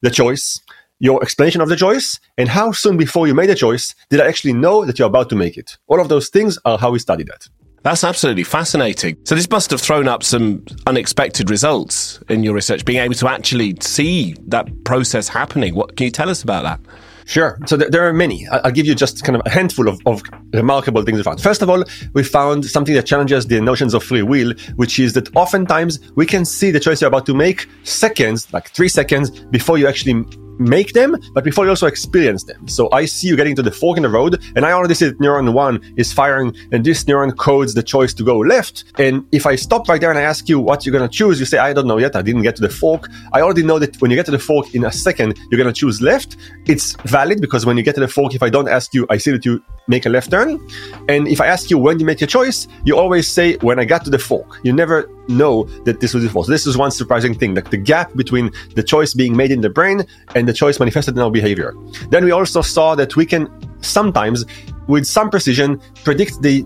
the 0.00 0.10
choice, 0.10 0.60
your 1.00 1.20
explanation 1.22 1.60
of 1.60 1.68
the 1.68 1.76
choice, 1.76 2.20
and 2.38 2.48
how 2.48 2.72
soon 2.72 2.96
before 2.96 3.26
you 3.26 3.34
made 3.34 3.50
the 3.50 3.54
choice 3.54 3.94
did 4.08 4.20
I 4.20 4.28
actually 4.28 4.52
know 4.54 4.84
that 4.84 4.98
you're 4.98 5.08
about 5.08 5.28
to 5.30 5.36
make 5.36 5.58
it. 5.58 5.76
All 5.88 6.00
of 6.00 6.08
those 6.08 6.28
things 6.28 6.58
are 6.64 6.78
how 6.78 6.92
we 6.92 6.98
study 6.98 7.24
that. 7.24 7.48
That's 7.82 8.04
absolutely 8.04 8.44
fascinating. 8.44 9.16
So 9.24 9.34
this 9.34 9.50
must 9.50 9.70
have 9.72 9.80
thrown 9.80 10.06
up 10.06 10.22
some 10.22 10.64
unexpected 10.86 11.50
results 11.50 12.20
in 12.28 12.44
your 12.44 12.54
research, 12.54 12.84
being 12.84 13.00
able 13.02 13.14
to 13.14 13.28
actually 13.28 13.76
see 13.80 14.36
that 14.48 14.84
process 14.84 15.26
happening. 15.28 15.74
What 15.74 15.96
can 15.96 16.04
you 16.04 16.10
tell 16.12 16.30
us 16.30 16.42
about 16.42 16.62
that? 16.62 16.80
Sure. 17.24 17.58
So 17.66 17.76
th- 17.76 17.90
there 17.90 18.06
are 18.06 18.12
many. 18.12 18.46
I- 18.48 18.60
will 18.64 18.72
give 18.72 18.86
you 18.86 18.94
just 18.94 19.24
kind 19.24 19.36
of 19.36 19.42
a 19.46 19.50
handful 19.50 19.88
of, 19.88 20.00
of 20.06 20.22
remarkable 20.52 21.02
things 21.02 21.18
we 21.18 21.22
found. 21.22 21.40
First 21.40 21.62
of 21.62 21.70
all, 21.70 21.84
we 22.14 22.22
found 22.22 22.64
something 22.64 22.94
that 22.94 23.06
challenges 23.06 23.46
the 23.46 23.60
notions 23.60 23.94
of 23.94 24.02
free 24.02 24.22
will, 24.22 24.54
which 24.76 24.98
is 24.98 25.12
that 25.14 25.34
oftentimes 25.36 25.98
we 26.14 26.26
can 26.26 26.44
see 26.44 26.70
the 26.70 26.80
choice 26.80 27.00
you're 27.00 27.08
about 27.08 27.26
to 27.26 27.34
make 27.34 27.68
seconds, 27.84 28.52
like 28.52 28.68
three 28.70 28.88
seconds 28.88 29.30
before 29.30 29.78
you 29.78 29.86
actually 29.86 30.24
make 30.58 30.92
them, 30.92 31.16
but 31.34 31.44
before 31.44 31.64
you 31.64 31.70
also 31.70 31.86
experience 31.86 32.44
them. 32.44 32.66
So 32.68 32.88
I 32.92 33.04
see 33.04 33.28
you 33.28 33.36
getting 33.36 33.56
to 33.56 33.62
the 33.62 33.70
fork 33.70 33.96
in 33.96 34.02
the 34.02 34.08
road, 34.08 34.42
and 34.56 34.64
I 34.64 34.72
already 34.72 34.94
see 34.94 35.06
that 35.06 35.18
neuron 35.18 35.52
one 35.52 35.80
is 35.96 36.12
firing, 36.12 36.54
and 36.72 36.84
this 36.84 37.04
neuron 37.04 37.36
codes 37.36 37.74
the 37.74 37.82
choice 37.82 38.14
to 38.14 38.24
go 38.24 38.38
left. 38.38 38.84
And 38.98 39.24
if 39.32 39.46
I 39.46 39.56
stop 39.56 39.88
right 39.88 40.00
there 40.00 40.10
and 40.10 40.18
I 40.18 40.22
ask 40.22 40.48
you 40.48 40.60
what 40.60 40.84
you're 40.84 40.92
gonna 40.92 41.08
choose, 41.08 41.40
you 41.40 41.46
say, 41.46 41.58
I 41.58 41.72
don't 41.72 41.86
know 41.86 41.98
yet, 41.98 42.16
I 42.16 42.22
didn't 42.22 42.42
get 42.42 42.56
to 42.56 42.62
the 42.62 42.68
fork. 42.68 43.08
I 43.32 43.40
already 43.40 43.62
know 43.62 43.78
that 43.78 44.00
when 44.00 44.10
you 44.10 44.16
get 44.16 44.26
to 44.26 44.32
the 44.32 44.38
fork 44.38 44.74
in 44.74 44.84
a 44.84 44.92
second, 44.92 45.38
you're 45.50 45.58
gonna 45.58 45.72
choose 45.72 46.00
left. 46.00 46.36
It's 46.66 46.94
valid 47.04 47.40
because 47.40 47.66
when 47.66 47.76
you 47.76 47.82
get 47.82 47.94
to 47.96 48.00
the 48.00 48.08
fork, 48.08 48.34
if 48.34 48.42
I 48.42 48.50
don't 48.50 48.68
ask 48.68 48.94
you, 48.94 49.06
I 49.10 49.18
see 49.18 49.30
that 49.32 49.44
you 49.44 49.62
make 49.88 50.06
a 50.06 50.08
left 50.08 50.30
turn. 50.30 50.60
And 51.08 51.26
if 51.28 51.40
I 51.40 51.46
ask 51.46 51.70
you 51.70 51.78
when 51.78 51.98
you 51.98 52.06
make 52.06 52.20
your 52.20 52.28
choice, 52.28 52.68
you 52.84 52.96
always 52.96 53.26
say, 53.28 53.56
when 53.56 53.78
I 53.78 53.84
got 53.84 54.04
to 54.04 54.10
the 54.10 54.18
fork. 54.18 54.58
You 54.62 54.72
never 54.72 55.08
know 55.28 55.64
that 55.84 56.00
this 56.00 56.14
was 56.14 56.24
the 56.24 56.30
fork. 56.30 56.46
So 56.46 56.52
this 56.52 56.66
is 56.66 56.76
one 56.76 56.90
surprising 56.90 57.34
thing, 57.34 57.54
like 57.54 57.70
the 57.70 57.76
gap 57.76 58.14
between 58.14 58.50
the 58.74 58.82
choice 58.82 59.14
being 59.14 59.36
made 59.36 59.50
in 59.50 59.60
the 59.60 59.70
brain 59.70 60.04
and 60.34 60.48
the 60.48 60.51
choice 60.52 60.78
manifested 60.78 61.16
in 61.16 61.22
our 61.22 61.30
behavior. 61.30 61.74
Then 62.10 62.24
we 62.24 62.30
also 62.30 62.62
saw 62.62 62.94
that 62.94 63.16
we 63.16 63.26
can 63.26 63.48
sometimes, 63.82 64.44
with 64.86 65.06
some 65.06 65.30
precision, 65.30 65.80
predict 66.04 66.42
the 66.42 66.64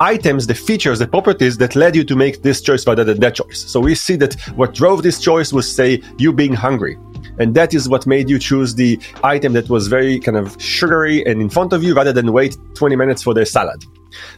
items, 0.00 0.46
the 0.46 0.54
features, 0.54 0.98
the 0.98 1.08
properties 1.08 1.58
that 1.58 1.74
led 1.74 1.96
you 1.96 2.04
to 2.04 2.14
make 2.14 2.42
this 2.42 2.60
choice 2.60 2.86
rather 2.86 3.04
than 3.04 3.20
that 3.20 3.34
choice. 3.34 3.58
So 3.58 3.80
we 3.80 3.94
see 3.94 4.16
that 4.16 4.34
what 4.54 4.74
drove 4.74 5.02
this 5.02 5.20
choice 5.20 5.52
was, 5.52 5.72
say, 5.72 6.02
you 6.18 6.32
being 6.32 6.54
hungry. 6.54 6.96
And 7.38 7.54
that 7.54 7.74
is 7.74 7.88
what 7.88 8.06
made 8.06 8.28
you 8.28 8.38
choose 8.38 8.74
the 8.74 8.98
item 9.22 9.52
that 9.52 9.68
was 9.68 9.88
very 9.88 10.18
kind 10.18 10.36
of 10.36 10.60
sugary 10.60 11.24
and 11.26 11.40
in 11.40 11.48
front 11.48 11.72
of 11.72 11.82
you 11.82 11.94
rather 11.94 12.12
than 12.12 12.32
wait 12.32 12.56
20 12.74 12.96
minutes 12.96 13.22
for 13.22 13.34
the 13.34 13.46
salad. 13.46 13.84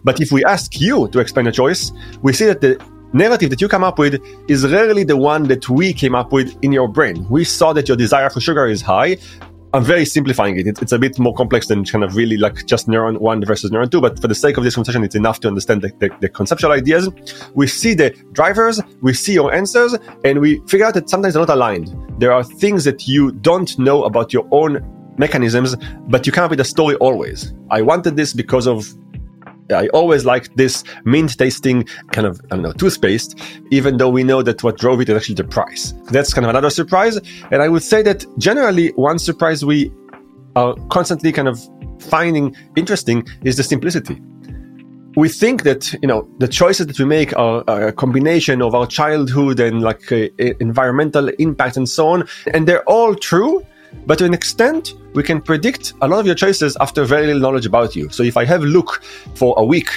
But 0.05 0.21
if 0.21 0.33
we 0.33 0.45
ask 0.45 0.81
you 0.81 1.09
to 1.09 1.19
explain 1.19 1.47
a 1.47 1.53
choice, 1.53 1.93
we 2.23 2.33
see 2.33 2.47
that 2.47 2.61
the 2.61 2.83
narrative 3.13 3.51
that 3.51 3.61
you 3.61 3.69
come 3.69 3.85
up 3.85 3.99
with 3.99 4.23
is 4.49 4.67
rarely 4.67 5.05
the 5.05 5.17
one 5.17 5.45
that 5.45 5.69
we 5.69 5.93
came 5.93 6.15
up 6.15 6.33
with 6.33 6.57
in 6.63 6.73
your 6.73 6.89
brain. 6.89 7.27
We 7.29 7.45
saw 7.45 7.73
that 7.73 7.89
your 7.89 7.97
desire 7.97 8.31
for 8.31 8.41
sugar 8.41 8.67
is 8.67 8.83
high. 8.83 9.17
I'm 9.73 9.85
very 9.85 10.05
simplifying 10.05 10.59
it. 10.59 10.67
It's 10.83 10.91
a 10.91 10.99
bit 10.99 11.17
more 11.21 11.33
complex 11.33 11.69
than 11.69 11.85
kind 11.85 12.03
of 12.03 12.17
really 12.17 12.37
like 12.37 12.67
just 12.67 12.89
neuron 12.89 13.21
one 13.21 13.45
versus 13.45 13.71
neuron 13.71 13.89
two. 13.89 14.01
But 14.01 14.21
for 14.21 14.27
the 14.27 14.35
sake 14.35 14.57
of 14.57 14.65
this 14.65 14.75
conversation, 14.75 15.05
it's 15.05 15.15
enough 15.15 15.39
to 15.41 15.49
understand 15.49 15.83
the, 15.83 15.93
the, 16.01 16.11
the 16.21 16.29
conceptual 16.29 16.73
ideas. 16.73 17.09
We 17.55 17.69
see 17.69 17.95
the 17.95 18.11
drivers, 18.33 18.81
we 19.01 19.15
see 19.15 19.35
your 19.35 19.55
answers, 19.55 19.97
and 20.25 20.41
we 20.41 20.59
figure 20.67 20.87
out 20.87 20.95
that 20.95 21.09
sometimes 21.09 21.35
they're 21.35 21.43
not 21.43 21.55
aligned. 21.55 21.95
There 22.19 22.33
are 22.33 22.43
things 22.43 22.83
that 22.85 23.07
you 23.07 23.31
don't 23.31 23.79
know 23.79 24.03
about 24.03 24.33
your 24.33 24.49
own 24.51 24.85
mechanisms, 25.19 25.77
but 26.09 26.27
you 26.27 26.33
come 26.33 26.45
up 26.45 26.51
with 26.51 26.61
a 26.61 26.65
story 26.65 26.97
always. 26.97 27.55
I 27.71 27.83
wanted 27.83 28.17
this 28.17 28.33
because 28.33 28.67
of 28.67 28.93
I 29.73 29.89
always 29.89 30.25
liked 30.25 30.57
this 30.57 30.85
mint 31.05 31.37
tasting 31.39 31.85
kind 32.13 32.27
of, 32.27 32.41
I 32.51 32.57
don't 32.57 32.63
know, 32.63 32.73
toothpaste, 32.73 33.39
even 33.71 33.97
though 33.97 34.09
we 34.09 34.25
know 34.25 34.43
that 34.43 34.63
what 34.63 34.79
drove 34.79 35.01
it 35.01 35.09
is 35.09 35.17
actually 35.17 35.37
the 35.37 35.45
price. 35.45 35.93
That's 36.11 36.35
kind 36.35 36.45
of 36.45 36.51
another 36.51 36.71
surprise. 36.71 37.19
And 37.51 37.63
I 37.63 37.69
would 37.69 37.83
say 37.83 38.03
that 38.03 38.25
generally 38.39 38.89
one 38.91 39.19
surprise 39.19 39.65
we 39.65 39.93
are 40.57 40.75
constantly 40.89 41.33
kind 41.33 41.49
of 41.49 41.61
finding 42.01 42.57
interesting 42.77 43.27
is 43.45 43.57
the 43.57 43.63
simplicity. 43.63 44.21
We 45.17 45.29
think 45.29 45.65
that, 45.65 45.93
you 45.95 46.07
know, 46.09 46.29
the 46.39 46.47
choices 46.47 46.87
that 46.87 46.99
we 46.99 47.05
make 47.05 47.37
are 47.37 47.65
a 47.67 47.93
combination 47.93 48.63
of 48.63 48.75
our 48.75 48.87
childhood 48.87 49.59
and 49.59 49.83
like 49.83 50.11
uh, 50.13 50.29
environmental 50.39 51.29
impact 51.41 51.77
and 51.77 51.89
so 51.89 52.09
on. 52.09 52.29
And 52.55 52.67
they're 52.69 52.85
all 52.89 53.15
true, 53.17 53.67
but 54.07 54.19
to 54.19 54.25
an 54.25 54.35
extent, 54.35 54.95
we 55.15 55.23
can 55.23 55.41
predict 55.41 55.95
a 56.01 56.09
lot 56.09 56.21
of 56.21 56.27
your 56.27 56.35
choices 56.35 56.77
after 56.81 57.05
very 57.05 57.27
little 57.27 57.43
knowledge 57.43 57.67
about 57.67 57.97
you. 57.97 58.09
So 58.11 58.23
if 58.23 58.37
I 58.37 58.45
have 58.45 58.63
Luke 58.63 59.03
for 59.35 59.55
a 59.59 59.65
week 59.65 59.91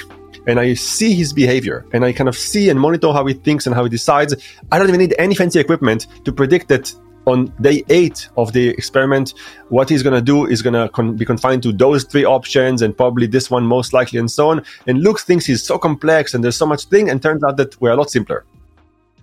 and 0.48 0.60
I 0.60 0.74
see 0.74 1.13
his 1.13 1.32
behavior 1.34 1.86
and 1.93 2.03
I 2.03 2.12
kind 2.12 2.27
of 2.27 2.38
see 2.38 2.70
and 2.70 2.79
monitor 2.79 3.13
how 3.13 3.25
he 3.25 3.34
thinks 3.34 3.65
and 3.65 3.75
how 3.75 3.84
he 3.84 3.89
decides, 3.89 4.36
I 4.72 4.79
don't 4.79 4.88
even 4.89 5.00
need 5.00 5.15
any 5.20 5.36
fancy 5.36 5.60
equipment 5.60 6.08
to 6.25 6.32
predict 6.32 6.67
that 6.70 6.93
on 7.25 7.53
day 7.62 7.84
eight 7.89 8.27
of 8.36 8.51
the 8.51 8.70
experiment, 8.70 9.34
what 9.70 9.89
he's 9.89 10.03
going 10.03 10.15
to 10.15 10.22
do 10.22 10.46
is 10.46 10.62
going 10.62 10.74
to 10.74 10.89
con- 10.89 11.15
be 11.15 11.25
confined 11.25 11.63
to 11.63 11.72
those 11.72 12.03
three 12.03 12.25
options 12.25 12.82
and 12.82 12.96
probably 12.96 13.27
this 13.27 13.50
one 13.50 13.65
most 13.65 13.93
likely 13.93 14.20
and 14.20 14.29
so 14.29 14.50
on. 14.50 14.62
And 14.88 15.01
Luke 15.01 15.22
thinks 15.22 15.46
he's 15.46 15.63
so 15.63 15.77
complex 15.77 16.34
and 16.34 16.43
there's 16.43 16.58
so 16.58 16.65
much 16.65 16.86
thing, 16.86 17.10
and 17.10 17.22
turns 17.22 17.43
out 17.43 17.58
that 17.58 17.79
we're 17.79 17.91
a 17.91 17.96
lot 17.96 18.12
simpler. 18.12 18.43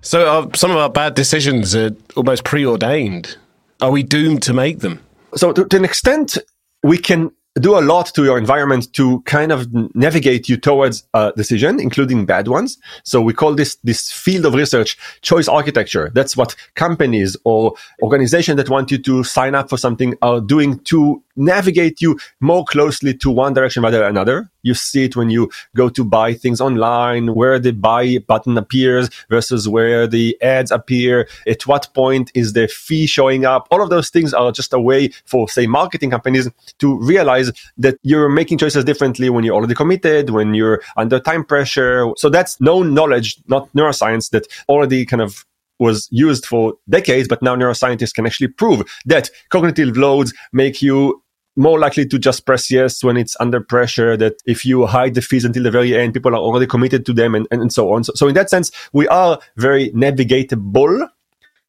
So 0.00 0.26
uh, 0.26 0.48
some 0.54 0.70
of 0.70 0.78
our 0.78 0.88
bad 0.88 1.14
decisions 1.14 1.76
are 1.76 1.90
almost 2.16 2.44
preordained. 2.44 3.36
Are 3.82 3.90
we 3.90 4.02
doomed 4.02 4.42
to 4.44 4.54
make 4.54 4.78
them? 4.78 5.00
So 5.34 5.52
to, 5.52 5.64
to 5.64 5.76
an 5.76 5.84
extent, 5.84 6.38
we 6.82 6.98
can 6.98 7.30
do 7.56 7.76
a 7.76 7.80
lot 7.80 8.06
to 8.14 8.24
your 8.24 8.38
environment 8.38 8.92
to 8.94 9.20
kind 9.22 9.50
of 9.50 9.68
navigate 9.94 10.48
you 10.48 10.56
towards 10.56 11.04
a 11.14 11.32
decision, 11.36 11.80
including 11.80 12.24
bad 12.24 12.46
ones. 12.46 12.78
So 13.02 13.20
we 13.20 13.32
call 13.32 13.54
this 13.54 13.76
this 13.82 14.12
field 14.12 14.46
of 14.46 14.54
research 14.54 14.96
choice 15.22 15.48
architecture. 15.48 16.10
That's 16.14 16.36
what 16.36 16.54
companies 16.74 17.36
or 17.44 17.74
organizations 18.02 18.56
that 18.56 18.68
want 18.68 18.90
you 18.90 18.98
to 18.98 19.24
sign 19.24 19.54
up 19.54 19.68
for 19.68 19.76
something 19.76 20.14
are 20.22 20.40
doing 20.40 20.78
to 20.84 21.22
navigate 21.36 22.00
you 22.00 22.18
more 22.40 22.64
closely 22.64 23.14
to 23.14 23.30
one 23.30 23.54
direction 23.54 23.82
rather 23.82 23.98
than 23.98 24.08
another. 24.08 24.50
You 24.62 24.74
see 24.74 25.04
it 25.04 25.16
when 25.16 25.30
you 25.30 25.50
go 25.74 25.88
to 25.88 26.04
buy 26.04 26.34
things 26.34 26.60
online, 26.60 27.34
where 27.34 27.58
the 27.58 27.72
buy 27.72 28.18
button 28.26 28.56
appears 28.58 29.08
versus 29.28 29.68
where 29.68 30.06
the 30.06 30.36
ads 30.42 30.70
appear. 30.70 31.28
At 31.46 31.66
what 31.66 31.88
point 31.94 32.30
is 32.34 32.52
the 32.52 32.68
fee 32.68 33.06
showing 33.06 33.44
up? 33.44 33.66
All 33.70 33.82
of 33.82 33.90
those 33.90 34.10
things 34.10 34.34
are 34.34 34.52
just 34.52 34.72
a 34.72 34.80
way 34.80 35.08
for, 35.24 35.48
say, 35.48 35.66
marketing 35.66 36.10
companies 36.10 36.48
to 36.78 36.98
realize 36.98 37.52
that 37.78 37.96
you're 38.02 38.28
making 38.28 38.58
choices 38.58 38.84
differently 38.84 39.30
when 39.30 39.44
you're 39.44 39.54
already 39.54 39.74
committed, 39.74 40.30
when 40.30 40.54
you're 40.54 40.80
under 40.96 41.20
time 41.20 41.44
pressure. 41.44 42.10
So 42.16 42.28
that's 42.28 42.60
known 42.60 42.94
knowledge, 42.94 43.36
not 43.48 43.72
neuroscience, 43.72 44.30
that 44.30 44.46
already 44.68 45.04
kind 45.04 45.22
of 45.22 45.44
was 45.78 46.08
used 46.10 46.44
for 46.44 46.74
decades, 46.88 47.26
but 47.26 47.42
now 47.42 47.56
neuroscientists 47.56 48.14
can 48.14 48.26
actually 48.26 48.48
prove 48.48 48.82
that 49.06 49.30
cognitive 49.48 49.96
loads 49.96 50.34
make 50.52 50.82
you 50.82 51.22
more 51.56 51.78
likely 51.78 52.06
to 52.06 52.18
just 52.18 52.46
press 52.46 52.70
yes 52.70 53.02
when 53.02 53.16
it's 53.16 53.36
under 53.40 53.60
pressure 53.60 54.16
that 54.16 54.34
if 54.46 54.64
you 54.64 54.86
hide 54.86 55.14
the 55.14 55.22
fees 55.22 55.44
until 55.44 55.62
the 55.62 55.70
very 55.70 55.96
end 55.96 56.14
people 56.14 56.34
are 56.34 56.38
already 56.38 56.66
committed 56.66 57.04
to 57.06 57.12
them 57.12 57.34
and, 57.34 57.46
and, 57.50 57.60
and 57.60 57.72
so 57.72 57.92
on. 57.92 58.04
So, 58.04 58.12
so 58.14 58.28
in 58.28 58.34
that 58.34 58.50
sense 58.50 58.70
we 58.92 59.08
are 59.08 59.38
very 59.56 59.90
navigatable 59.90 61.08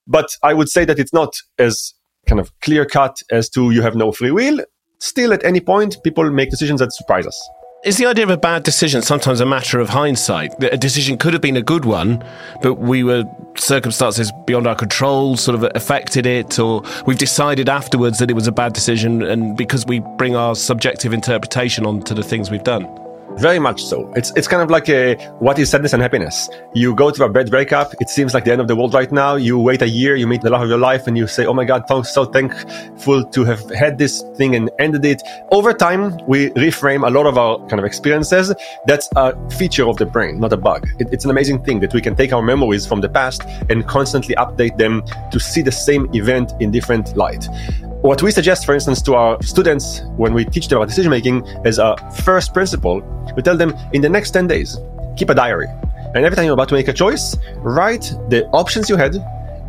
but 0.08 0.36
i 0.44 0.54
would 0.54 0.70
say 0.70 0.86
that 0.86 1.00
it's 1.00 1.14
not 1.14 1.42
as 1.58 1.94
kind 2.28 2.40
of 2.40 2.58
clear 2.60 2.86
cut 2.86 3.22
as 3.32 3.50
to 3.50 3.72
you 3.72 3.82
have 3.82 3.96
no 3.96 4.12
free 4.12 4.32
will. 4.32 4.60
Still 5.00 5.34
at 5.34 5.44
any 5.44 5.60
point 5.60 5.98
people 6.04 6.30
make 6.30 6.50
decisions 6.50 6.80
that 6.80 6.94
surprise 6.94 7.26
us 7.26 7.50
is 7.84 7.98
the 7.98 8.06
idea 8.06 8.24
of 8.24 8.30
a 8.30 8.38
bad 8.38 8.64
decision 8.64 9.02
sometimes 9.02 9.40
a 9.40 9.46
matter 9.46 9.80
of 9.80 9.90
hindsight? 9.90 10.54
A 10.64 10.78
decision 10.78 11.18
could 11.18 11.34
have 11.34 11.42
been 11.42 11.58
a 11.58 11.64
good 11.64 11.84
one, 11.84 12.24
but 12.62 12.76
we 12.76 13.04
were 13.04 13.24
circumstances 13.58 14.32
beyond 14.46 14.68
our 14.68 14.76
control 14.76 15.36
sort 15.36 15.56
of 15.56 15.70
affected 15.74 16.26
it, 16.28 16.60
or 16.60 16.84
we've 17.08 17.18
decided 17.18 17.70
afterwards 17.70 18.20
that 18.20 18.30
it 18.30 18.34
was 18.34 18.46
a 18.46 18.52
bad 18.52 18.74
decision, 18.74 19.24
and 19.24 19.58
because 19.58 19.86
we 19.86 20.00
bring 20.18 20.36
our 20.36 20.54
subjective 20.54 21.12
interpretation 21.12 21.86
onto 21.86 22.14
the 22.14 22.24
things 22.24 22.52
we've 22.52 22.64
done. 22.64 23.01
Very 23.38 23.60
much 23.60 23.84
so. 23.84 24.12
It's 24.16 24.32
it's 24.36 24.48
kind 24.48 24.62
of 24.62 24.70
like 24.70 24.88
a 24.90 25.16
what 25.40 25.58
is 25.58 25.70
sadness 25.70 25.94
and 25.94 26.02
happiness. 26.02 26.50
You 26.74 26.94
go 26.94 27.10
through 27.12 27.26
a 27.26 27.30
bad 27.30 27.50
breakup. 27.50 27.94
It 28.00 28.10
seems 28.10 28.34
like 28.34 28.46
the 28.46 28.52
end 28.52 28.62
of 28.62 28.68
the 28.68 28.76
world 28.76 28.94
right 28.94 29.12
now. 29.12 29.36
You 29.36 29.58
wait 29.58 29.82
a 29.82 29.88
year. 29.88 30.16
You 30.16 30.28
meet 30.28 30.42
the 30.42 30.50
love 30.50 30.62
of 30.62 30.70
your 30.70 30.78
life, 30.78 31.08
and 31.08 31.18
you 31.18 31.28
say, 31.28 31.46
"Oh 31.46 31.54
my 31.54 31.66
God, 31.66 31.84
I'm 31.90 32.04
so 32.04 32.26
thankful 32.26 33.24
to 33.24 33.44
have 33.46 33.68
had 33.72 33.98
this 33.98 34.24
thing 34.36 34.56
and 34.56 34.70
ended 34.80 35.06
it." 35.06 35.24
Over 35.52 35.74
time, 35.74 36.18
we 36.28 36.50
reframe 36.52 37.08
a 37.08 37.10
lot 37.10 37.26
of 37.26 37.38
our 37.38 37.58
kind 37.68 37.80
of 37.80 37.86
experiences. 37.86 38.54
That's 38.86 39.10
a 39.16 39.36
feature 39.50 39.88
of 39.88 39.98
the 39.98 40.06
brain, 40.06 40.40
not 40.40 40.54
a 40.54 40.58
bug. 40.58 40.88
It, 41.00 41.08
it's 41.12 41.26
an 41.26 41.32
amazing 41.32 41.64
thing 41.64 41.80
that 41.80 41.94
we 41.94 42.02
can 42.02 42.16
take 42.16 42.34
our 42.34 42.44
memories 42.44 42.86
from 42.86 43.02
the 43.02 43.10
past 43.10 43.44
and 43.70 43.88
constantly 43.88 44.36
update 44.36 44.78
them 44.78 45.04
to 45.32 45.40
see 45.40 45.62
the 45.62 45.72
same 45.72 46.10
event 46.14 46.54
in 46.60 46.70
different 46.70 47.18
light. 47.18 47.48
What 48.02 48.24
we 48.24 48.32
suggest, 48.32 48.66
for 48.66 48.74
instance, 48.74 49.00
to 49.04 49.14
our 49.14 49.42
students 49.44 50.02
when 50.18 50.34
we 50.34 50.44
teach 50.44 50.68
them 50.68 50.78
about 50.80 50.88
decision 50.88 51.12
making 51.12 51.46
is 51.66 51.78
a 51.78 51.96
first 52.24 52.52
principle. 52.52 53.04
We 53.36 53.42
tell 53.42 53.58
them 53.58 53.74
in 53.94 54.02
the 54.02 54.10
next 54.10 54.32
10 54.32 54.48
days, 54.48 54.78
keep 55.16 55.30
a 55.30 55.36
diary. 55.36 55.68
And 56.14 56.26
every 56.26 56.36
time 56.36 56.46
you're 56.46 56.54
about 56.54 56.70
to 56.70 56.76
make 56.76 56.88
a 56.88 56.94
choice, 56.94 57.38
write 57.58 58.14
the 58.30 58.48
options 58.48 58.90
you 58.90 58.98
had 58.98 59.16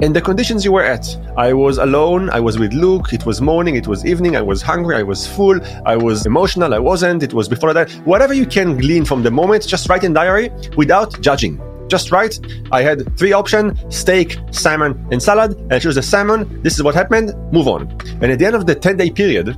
and 0.01 0.17
the 0.17 0.21
conditions 0.21 0.65
you 0.65 0.73
were 0.73 0.83
at. 0.83 1.07
I 1.37 1.53
was 1.53 1.79
alone, 1.79 2.29
I 2.31 2.41
was 2.41 2.59
with 2.59 2.73
Luke, 2.73 3.13
it 3.13 3.25
was 3.25 3.41
morning, 3.41 3.77
it 3.77 3.87
was 3.87 4.05
evening, 4.05 4.37
I 4.37 4.43
was 4.43 4.61
hungry, 4.61 4.97
I 4.97 5.05
was 5.05 5.27
full, 5.27 5.61
I 5.87 5.97
was 5.97 6.27
emotional, 6.27 6.75
I 6.75 6.81
wasn't, 6.81 7.23
it 7.23 7.33
was 7.33 7.49
before 7.49 7.73
that. 7.75 7.91
Whatever 8.05 8.35
you 8.35 8.47
can 8.47 8.77
glean 8.77 9.05
from 9.05 9.23
the 9.23 9.31
moment, 9.31 9.67
just 9.67 9.89
write 9.89 10.03
in 10.03 10.13
diary 10.13 10.51
without 10.77 11.21
judging 11.21 11.61
just 11.93 12.11
write, 12.11 12.41
I 12.73 12.81
had 12.81 12.99
three 13.19 13.35
options 13.35 13.79
steak, 13.95 14.39
salmon, 14.51 15.07
and 15.13 15.23
salad. 15.23 15.51
And 15.59 15.75
I 15.75 15.79
chose 15.79 15.97
the 15.97 16.03
salmon. 16.03 16.63
This 16.63 16.75
is 16.77 16.83
what 16.83 16.95
happened. 16.95 17.35
Move 17.53 17.69
on. 17.69 17.83
And 18.23 18.33
at 18.33 18.39
the 18.39 18.47
end 18.47 18.57
of 18.57 18.65
the 18.65 18.75
10 18.75 18.97
day 18.97 19.11
period, 19.11 19.55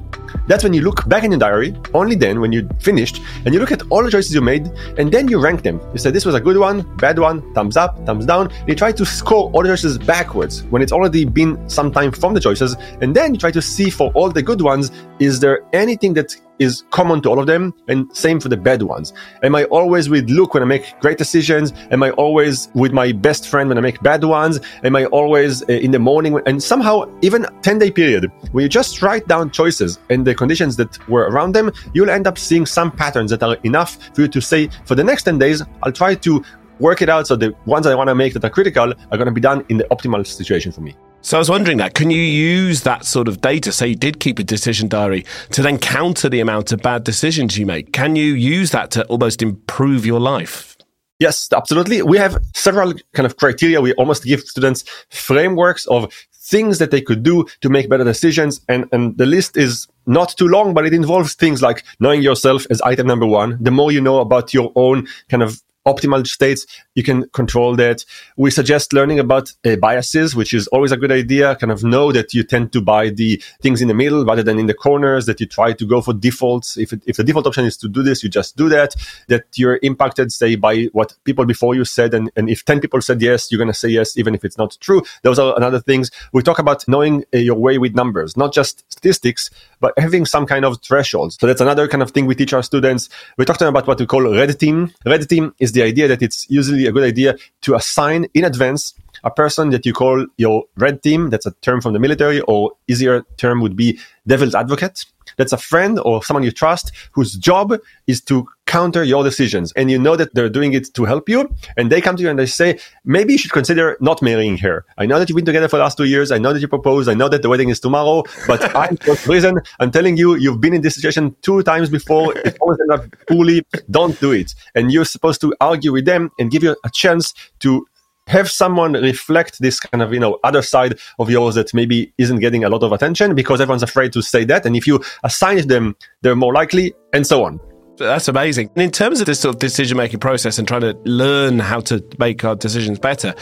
that's 0.47 0.65
when 0.65 0.73
you 0.73 0.83
look 0.83 1.09
back 1.09 1.25
in 1.25 1.31
your 1.31 1.41
diary, 1.41 1.75
only 1.95 2.17
then 2.17 2.41
when 2.41 2.53
you 2.53 2.69
finished, 2.79 3.21
and 3.45 3.55
you 3.55 3.61
look 3.61 3.73
at 3.73 3.83
all 3.91 4.03
the 4.03 4.11
choices 4.11 4.35
you 4.35 4.41
made, 4.41 4.67
and 4.99 5.13
then 5.13 5.29
you 5.29 5.41
rank 5.41 5.63
them. 5.63 5.81
You 5.93 5.99
say, 5.99 6.11
this 6.11 6.25
was 6.25 6.35
a 6.35 6.41
good 6.41 6.57
one, 6.57 6.83
bad 6.97 7.19
one, 7.19 7.53
thumbs 7.55 7.77
up, 7.77 8.05
thumbs 8.07 8.27
down. 8.27 8.53
You 8.67 8.75
try 8.75 8.93
to 8.93 9.05
score 9.05 9.51
all 9.53 9.63
the 9.63 9.69
choices 9.69 9.99
backwards 9.99 10.63
when 10.65 10.83
it's 10.83 10.93
already 10.93 11.25
been 11.25 11.69
some 11.69 11.93
time 11.93 12.13
from 12.13 12.35
the 12.35 12.41
choices, 12.41 12.77
and 13.01 13.15
then 13.15 13.35
you 13.35 13.41
try 13.41 13.51
to 13.51 13.63
see 13.63 13.91
for 13.91 14.11
all 14.13 14.31
the 14.31 14.43
good 14.43 14.61
ones, 14.61 14.91
is 15.19 15.41
there 15.41 15.65
anything 15.73 16.15
that 16.15 16.37
is 16.59 16.85
common 16.91 17.21
to 17.21 17.29
all 17.29 17.39
of 17.39 17.47
them 17.47 17.75
and 17.89 18.15
same 18.17 18.39
for 18.39 18.49
the 18.49 18.57
bad 18.57 18.83
ones 18.83 19.13
am 19.43 19.55
i 19.55 19.65
always 19.65 20.09
with 20.09 20.29
luke 20.31 20.55
when 20.55 20.63
i 20.63 20.67
make 20.67 20.95
great 21.01 21.19
decisions 21.19 21.73
am 21.91 22.03
i 22.03 22.11
always 22.13 22.69
with 22.75 22.93
my 22.93 23.11
best 23.11 23.49
friend 23.49 23.69
when 23.69 23.79
i 23.79 23.81
make 23.81 24.01
bad 24.03 24.23
ones 24.23 24.61
am 24.85 24.95
i 24.95 25.05
always 25.07 25.63
uh, 25.63 25.73
in 25.73 25.91
the 25.91 25.99
morning 25.99 26.41
and 26.47 26.63
somehow 26.63 27.05
even 27.23 27.45
10 27.63 27.79
day 27.79 27.91
period 27.91 28.31
when 28.53 28.63
you 28.63 28.69
just 28.69 29.03
write 29.03 29.27
down 29.27 29.51
choices 29.51 29.99
and 30.11 30.24
the 30.25 30.35
conditions 30.35 30.77
that 30.77 31.09
were 31.09 31.29
around 31.29 31.55
them 31.55 31.73
you'll 31.93 32.11
end 32.11 32.27
up 32.27 32.39
seeing 32.39 32.67
some 32.67 32.91
patterns 32.91 33.31
that 33.31 33.43
are 33.43 33.57
enough 33.65 33.99
for 34.15 34.23
you 34.23 34.29
to 34.29 34.41
say 34.41 34.69
for 34.85 34.95
the 34.95 35.05
next 35.05 35.25
10 35.25 35.39
days 35.39 35.63
i'll 35.83 35.93
try 35.93 36.15
to 36.15 36.45
work 36.81 37.03
it 37.03 37.09
out 37.09 37.27
so 37.27 37.37
the 37.37 37.55
ones 37.67 37.87
i 37.87 37.95
want 37.95 38.09
to 38.09 38.15
make 38.15 38.33
that 38.33 38.45
are 38.45 38.51
critical 38.51 38.93
are 39.11 39.17
going 39.17 39.27
to 39.27 39.33
be 39.33 39.41
done 39.41 39.65
in 39.69 39.77
the 39.77 39.85
optimal 39.85 40.27
situation 40.27 40.73
for 40.73 40.81
me 40.81 40.97
so 41.25 41.39
I 41.39 41.41
was 41.41 41.49
wondering 41.49 41.79
that 41.79 41.95
can 41.95 42.11
you 42.11 42.21
use 42.21 42.83
that 42.83 43.07
sort 43.07 43.29
of 43.29 43.41
data, 43.41 43.73
say 43.73 43.89
you 43.89 43.95
did 43.95 44.21
keep 44.21 44.39
a 44.39 44.45
decision 44.45 44.89
diary, 44.89 45.25
to 45.53 45.63
then 45.63 45.79
counter 45.79 46.29
the 46.29 46.41
amount 46.41 46.71
of 46.71 46.83
bad 46.83 47.03
decisions 47.03 47.57
you 47.57 47.65
make? 47.65 47.95
Can 47.95 48.15
you 48.15 48.35
use 48.35 48.73
that 48.73 48.91
to 48.91 49.07
almost 49.07 49.41
improve 49.41 50.05
your 50.05 50.21
life? 50.21 50.77
Yes, 51.21 51.49
absolutely. 51.51 52.03
We 52.03 52.19
have 52.19 52.37
several 52.55 52.93
kind 53.15 53.25
of 53.25 53.39
criteria. 53.39 53.81
We 53.81 53.95
almost 53.95 54.25
give 54.25 54.41
students 54.41 54.85
frameworks 55.09 55.87
of 55.87 56.13
things 56.45 56.79
that 56.79 56.91
they 56.91 57.01
could 57.01 57.23
do 57.23 57.47
to 57.63 57.69
make 57.71 57.89
better 57.89 58.05
decisions. 58.05 58.61
And, 58.69 58.87
and 58.93 59.17
the 59.17 59.27
list 59.27 59.57
is 59.57 59.89
not 60.07 60.37
too 60.37 60.47
long, 60.47 60.75
but 60.75 60.87
it 60.87 60.93
involves 60.93 61.35
things 61.35 61.63
like 61.63 61.83
knowing 62.01 62.23
yourself 62.23 62.67
as 62.71 62.81
item 62.83 63.07
number 63.07 63.27
one. 63.27 63.57
The 63.61 63.71
more 63.71 63.91
you 63.91 64.01
know 64.01 64.21
about 64.21 64.53
your 64.53 64.71
own 64.77 65.07
kind 65.29 65.43
of 65.43 65.63
optimal 65.87 66.27
states, 66.27 66.67
you 66.95 67.03
can 67.03 67.29
control 67.31 67.77
that. 67.77 68.05
We 68.37 68.51
suggest 68.51 68.93
learning 68.93 69.19
about 69.19 69.53
uh, 69.65 69.77
biases, 69.77 70.35
which 70.35 70.55
is 70.55 70.67
always 70.69 70.93
a 70.93 70.97
good 70.97 71.13
idea. 71.13 71.57
Kind 71.57 71.73
of 71.73 71.85
know 71.85 72.13
that 72.13 72.33
you 72.33 72.43
tend 72.43 72.73
to 72.73 72.81
buy 72.81 73.11
the 73.11 73.43
things 73.63 73.83
in 73.83 73.89
the 73.89 73.95
middle 73.95 74.25
rather 74.25 74.43
than 74.43 74.59
in 74.59 74.67
the 74.67 74.75
corners, 74.75 75.27
that 75.27 75.41
you 75.41 75.47
try 75.47 75.73
to 75.73 75.87
go 75.87 76.01
for 76.01 76.15
defaults. 76.15 76.77
If, 76.77 76.93
it, 76.93 77.03
if 77.07 77.17
the 77.17 77.25
default 77.25 77.47
option 77.47 77.65
is 77.65 77.77
to 77.79 77.89
do 77.89 78.03
this, 78.03 78.23
you 78.23 78.29
just 78.29 78.57
do 78.57 78.69
that, 78.71 78.95
that 79.29 79.45
you're 79.57 79.79
impacted, 79.83 80.33
say, 80.33 80.57
by 80.57 80.85
what 80.93 81.15
people 81.25 81.45
before 81.45 81.75
you 81.75 81.85
said. 81.85 82.15
And, 82.15 82.31
and 82.37 82.49
if 82.49 82.65
10 82.65 82.81
people 82.81 83.01
said 83.01 83.21
yes, 83.21 83.51
you're 83.51 83.59
going 83.59 83.69
to 83.69 83.75
say 83.75 83.89
yes, 83.89 84.17
even 84.17 84.35
if 84.35 84.45
it's 84.45 84.59
not 84.59 84.77
true. 84.81 85.03
Those 85.23 85.39
are 85.39 85.57
another 85.57 85.81
things. 85.81 86.11
We 86.33 86.43
talk 86.43 86.59
about 86.59 86.87
knowing 86.89 87.25
uh, 87.35 87.39
your 87.39 87.57
way 87.57 87.79
with 87.79 87.95
numbers, 87.95 88.37
not 88.37 88.53
just 88.53 88.85
statistics, 88.91 89.51
but 89.81 89.93
having 89.99 90.25
some 90.25 90.47
kind 90.47 90.65
of 90.65 90.81
thresholds. 90.83 91.37
So 91.39 91.47
that's 91.47 91.61
another 91.61 91.89
kind 91.89 92.03
of 92.03 92.13
thing 92.13 92.27
we 92.27 92.35
teach 92.35 92.53
our 92.53 92.63
students. 92.63 93.09
We 93.37 93.45
talk 93.45 93.59
to 93.59 93.65
them 93.65 93.75
about 93.75 93.87
what 93.87 93.99
we 93.99 94.07
call 94.07 94.23
red 94.23 94.59
team. 94.59 94.93
Red 95.05 95.29
team 95.29 95.55
is 95.59 95.74
the 95.75 95.83
idea 95.83 96.09
that 96.09 96.23
it's 96.23 96.49
usually 96.49 96.87
a 96.87 96.93
good 96.93 97.05
idea 97.05 97.37
to 97.63 97.75
assign 97.75 98.27
in 98.35 98.45
advance 98.45 98.95
a 99.23 99.31
person 99.31 99.71
that 99.71 99.87
you 99.87 99.93
call 99.93 100.27
your 100.37 100.65
red 100.77 101.03
team. 101.03 101.31
That's 101.31 101.47
a 101.47 101.53
term 101.63 101.81
from 101.81 101.93
the 101.93 101.99
military, 101.99 102.41
or 102.43 102.73
easier 102.89 103.23
term 103.37 103.61
would 103.61 103.77
be 103.77 103.99
devil's 104.27 104.55
advocate. 104.55 105.05
That's 105.37 105.53
a 105.53 105.59
friend 105.59 105.99
or 106.05 106.23
someone 106.23 106.43
you 106.43 106.51
trust 106.51 106.93
whose 107.13 107.35
job 107.35 107.75
is 108.07 108.21
to 108.23 108.47
counter 108.67 109.05
your 109.05 109.23
decisions. 109.23 109.73
And 109.77 109.91
you 109.91 109.99
know 109.99 110.17
that 110.17 110.35
they're 110.35 110.49
doing 110.49 110.73
it 110.73 110.93
to 110.95 111.05
help 111.05 111.29
you. 111.29 111.55
And 111.77 111.93
they 111.93 112.01
come 112.01 112.17
to 112.17 112.23
you 112.23 112.31
and 112.31 112.39
they 112.39 112.47
say, 112.47 112.79
maybe 113.05 113.33
you 113.35 113.39
should 113.39 113.53
consider 113.53 113.97
not 114.01 114.23
marrying 114.23 114.57
her. 114.59 114.85
I 114.97 115.07
know 115.07 115.19
that 115.19 115.29
you've 115.29 115.37
been 115.37 115.45
together 115.45 115.69
for 115.69 115.77
the 115.77 115.83
last 115.83 115.97
two 115.97 116.05
years. 116.05 116.33
I 116.33 116.39
know 116.39 116.53
that 116.53 116.61
you 116.61 116.69
proposed. 116.69 117.09
I 117.09 117.15
know 117.15 117.29
that 117.29 117.43
the 117.43 117.49
wedding 117.49 117.69
is 117.69 117.81
tomorrow, 117.81 118.25
but 118.47 118.75
I, 118.77 118.97
for 118.97 119.15
reason, 119.31 119.61
I'm 119.81 119.91
telling 119.91 120.17
you, 120.17 120.37
you've 120.37 120.61
been 120.61 120.75
in 120.75 120.83
this 120.83 120.95
situation 120.95 121.37
two 121.43 121.63
times 121.63 121.91
before. 121.91 122.37
It 122.39 122.57
always 122.61 122.79
ended 122.81 123.01
up 123.01 123.27
poorly. 123.29 123.67
Don't 123.91 124.19
do 124.21 124.33
it. 124.33 124.55
And 124.75 124.91
you're 124.91 125.05
supposed 125.05 125.41
to 125.43 125.55
argue 125.61 125.93
with 125.93 126.07
them 126.07 126.31
and 126.39 126.51
give 126.51 126.63
you 126.63 126.75
a 126.85 126.91
chance 126.91 127.35
to 127.61 127.87
have 128.27 128.51
someone 128.51 128.93
reflect 128.95 129.61
this 129.61 129.81
kind 129.81 130.03
of 130.03 130.13
you 130.13 130.21
know 130.21 130.39
other 130.45 130.63
side 130.63 130.99
of 131.19 131.31
yours 131.31 131.55
that 131.55 131.73
maybe 131.75 132.13
isn't 132.19 132.39
getting 132.39 132.65
a 132.65 132.69
lot 132.69 132.83
of 132.83 132.93
attention 132.93 133.35
because 133.35 133.61
everyone's 133.61 133.83
afraid 133.83 134.13
to 134.13 134.23
say 134.23 134.45
that. 134.45 134.65
And 134.67 134.77
if 134.77 134.87
you 134.87 135.03
assign 135.23 135.69
them 135.69 135.97
they're 136.23 136.37
more 136.37 136.53
likely 136.53 136.95
and 137.13 137.27
so 137.27 137.45
on 137.45 137.61
That's 137.97 138.27
amazing. 138.27 138.71
And 138.75 138.83
in 138.83 138.91
terms 138.91 139.21
of 139.21 139.27
this 139.27 139.41
sort 139.41 139.55
of 139.55 139.61
decision 139.61 139.97
making 139.97 140.21
process 140.21 140.59
and 140.59 140.67
trying 140.67 140.81
to 140.81 140.99
learn 141.05 141.61
how 141.61 141.81
to 141.83 142.05
make 142.19 142.45
our 142.45 142.57
decisions 142.57 142.99
better, 142.99 143.35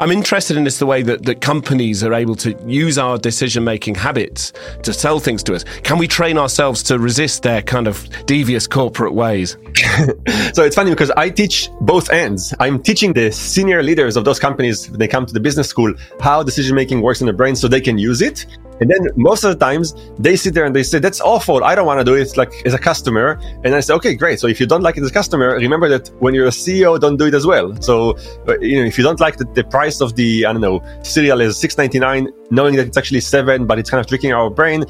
I'm 0.00 0.10
interested 0.10 0.56
in 0.56 0.64
this 0.64 0.78
the 0.78 0.86
way 0.86 1.02
that, 1.02 1.24
that 1.26 1.40
companies 1.40 2.02
are 2.02 2.12
able 2.12 2.34
to 2.36 2.56
use 2.66 2.98
our 2.98 3.18
decision 3.18 3.62
making 3.62 3.94
habits 3.94 4.52
to 4.82 4.92
sell 4.92 5.20
things 5.20 5.42
to 5.44 5.54
us. 5.54 5.64
Can 5.84 5.98
we 5.98 6.08
train 6.08 6.38
ourselves 6.38 6.82
to 6.84 6.98
resist 6.98 7.42
their 7.42 7.62
kind 7.62 7.86
of 7.86 8.08
devious 8.26 8.66
corporate 8.66 9.14
ways? 9.14 9.56
so 10.52 10.64
it's 10.64 10.74
funny 10.74 10.90
because 10.90 11.10
I 11.12 11.30
teach 11.30 11.70
both 11.80 12.10
ends. 12.10 12.52
I'm 12.58 12.82
teaching 12.82 13.12
the 13.12 13.30
senior 13.30 13.82
leaders 13.82 14.16
of 14.16 14.24
those 14.24 14.40
companies 14.40 14.90
when 14.90 14.98
they 14.98 15.08
come 15.08 15.24
to 15.26 15.32
the 15.32 15.40
business 15.40 15.68
school 15.68 15.94
how 16.20 16.42
decision 16.42 16.74
making 16.74 17.02
works 17.02 17.20
in 17.20 17.26
the 17.26 17.32
brain 17.32 17.54
so 17.54 17.68
they 17.68 17.80
can 17.80 17.96
use 17.96 18.22
it. 18.22 18.46
And 18.80 18.90
then 18.90 19.08
most 19.16 19.44
of 19.44 19.50
the 19.52 19.64
times 19.64 19.94
they 20.18 20.36
sit 20.36 20.54
there 20.54 20.64
and 20.64 20.74
they 20.74 20.82
say, 20.82 20.98
that's 20.98 21.20
awful. 21.20 21.62
I 21.64 21.74
don't 21.74 21.86
want 21.86 22.00
to 22.00 22.04
do 22.04 22.14
it 22.14 22.36
like 22.36 22.52
as 22.64 22.74
a 22.74 22.78
customer. 22.78 23.38
And 23.64 23.74
I 23.74 23.80
say, 23.80 23.94
okay, 23.94 24.14
great. 24.14 24.40
So 24.40 24.46
if 24.46 24.58
you 24.58 24.66
don't 24.66 24.82
like 24.82 24.96
it 24.96 25.02
as 25.02 25.10
a 25.10 25.12
customer, 25.12 25.54
remember 25.56 25.88
that 25.88 26.08
when 26.20 26.34
you're 26.34 26.46
a 26.46 26.50
CEO, 26.50 26.98
don't 26.98 27.16
do 27.16 27.26
it 27.26 27.34
as 27.34 27.46
well. 27.46 27.80
So, 27.80 28.16
uh, 28.48 28.58
you 28.60 28.80
know, 28.80 28.86
if 28.86 28.96
you 28.96 29.04
don't 29.04 29.20
like 29.20 29.36
the, 29.36 29.44
the 29.44 29.64
price 29.64 30.00
of 30.00 30.16
the, 30.16 30.46
I 30.46 30.52
don't 30.52 30.62
know, 30.62 30.82
cereal 31.02 31.40
is 31.40 31.56
6.99, 31.56 32.28
knowing 32.50 32.76
that 32.76 32.86
it's 32.86 32.96
actually 32.96 33.20
seven, 33.20 33.66
but 33.66 33.78
it's 33.78 33.90
kind 33.90 34.00
of 34.00 34.06
tricking 34.06 34.32
our 34.32 34.50
brain, 34.50 34.84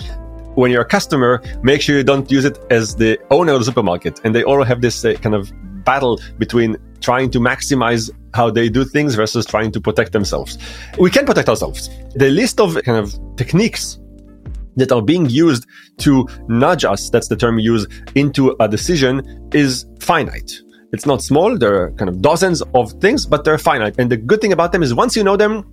when 0.55 0.71
you're 0.71 0.83
a 0.83 0.89
customer, 0.89 1.43
make 1.63 1.81
sure 1.81 1.97
you 1.97 2.05
don't 2.05 2.31
use 2.31 2.45
it 2.45 2.59
as 2.71 2.97
the 2.97 3.19
owner 3.31 3.53
of 3.53 3.61
the 3.61 3.65
supermarket. 3.65 4.21
And 4.25 4.35
they 4.35 4.43
all 4.43 4.63
have 4.65 4.81
this 4.81 5.05
uh, 5.05 5.15
kind 5.15 5.35
of 5.35 5.53
battle 5.85 6.21
between 6.39 6.77
trying 7.01 7.31
to 7.31 7.39
maximize 7.39 8.11
how 8.35 8.51
they 8.51 8.69
do 8.69 8.85
things 8.85 9.15
versus 9.15 9.47
trying 9.47 9.73
to 9.73 9.81
protect 9.81 10.13
themselves. 10.13 10.59
We 10.99 11.11
can 11.11 11.27
protect 11.27 11.49
ourselves. 11.49 11.91
The 12.15 12.31
list 12.31 12.61
of 12.61 12.75
kind 12.85 12.99
of 12.99 13.19
techniques 13.37 13.99
that 14.77 14.93
are 14.93 15.03
being 15.03 15.29
used 15.29 15.67
to 15.99 16.27
nudge 16.49 16.85
us, 16.85 17.11
that's 17.11 17.29
the 17.29 17.37
term 17.37 17.57
we 17.57 17.63
use, 17.63 17.87
into 18.15 18.57
a 18.61 18.69
decision 18.69 19.49
is 19.53 19.87
finite. 20.01 20.53
It's 20.93 21.07
not 21.07 21.23
small, 21.23 21.57
there 21.57 21.83
are 21.83 21.93
kind 21.93 22.09
of 22.09 22.21
dozens 22.21 22.63
of 22.75 22.93
things, 22.95 23.27
but 23.27 23.45
they're 23.45 23.59
finite. 23.59 23.95
And 23.99 24.11
the 24.11 24.17
good 24.17 24.41
thing 24.41 24.53
about 24.53 24.73
them 24.73 24.83
is 24.83 24.95
once 24.95 25.15
you 25.17 25.23
know 25.23 25.37
them, 25.37 25.71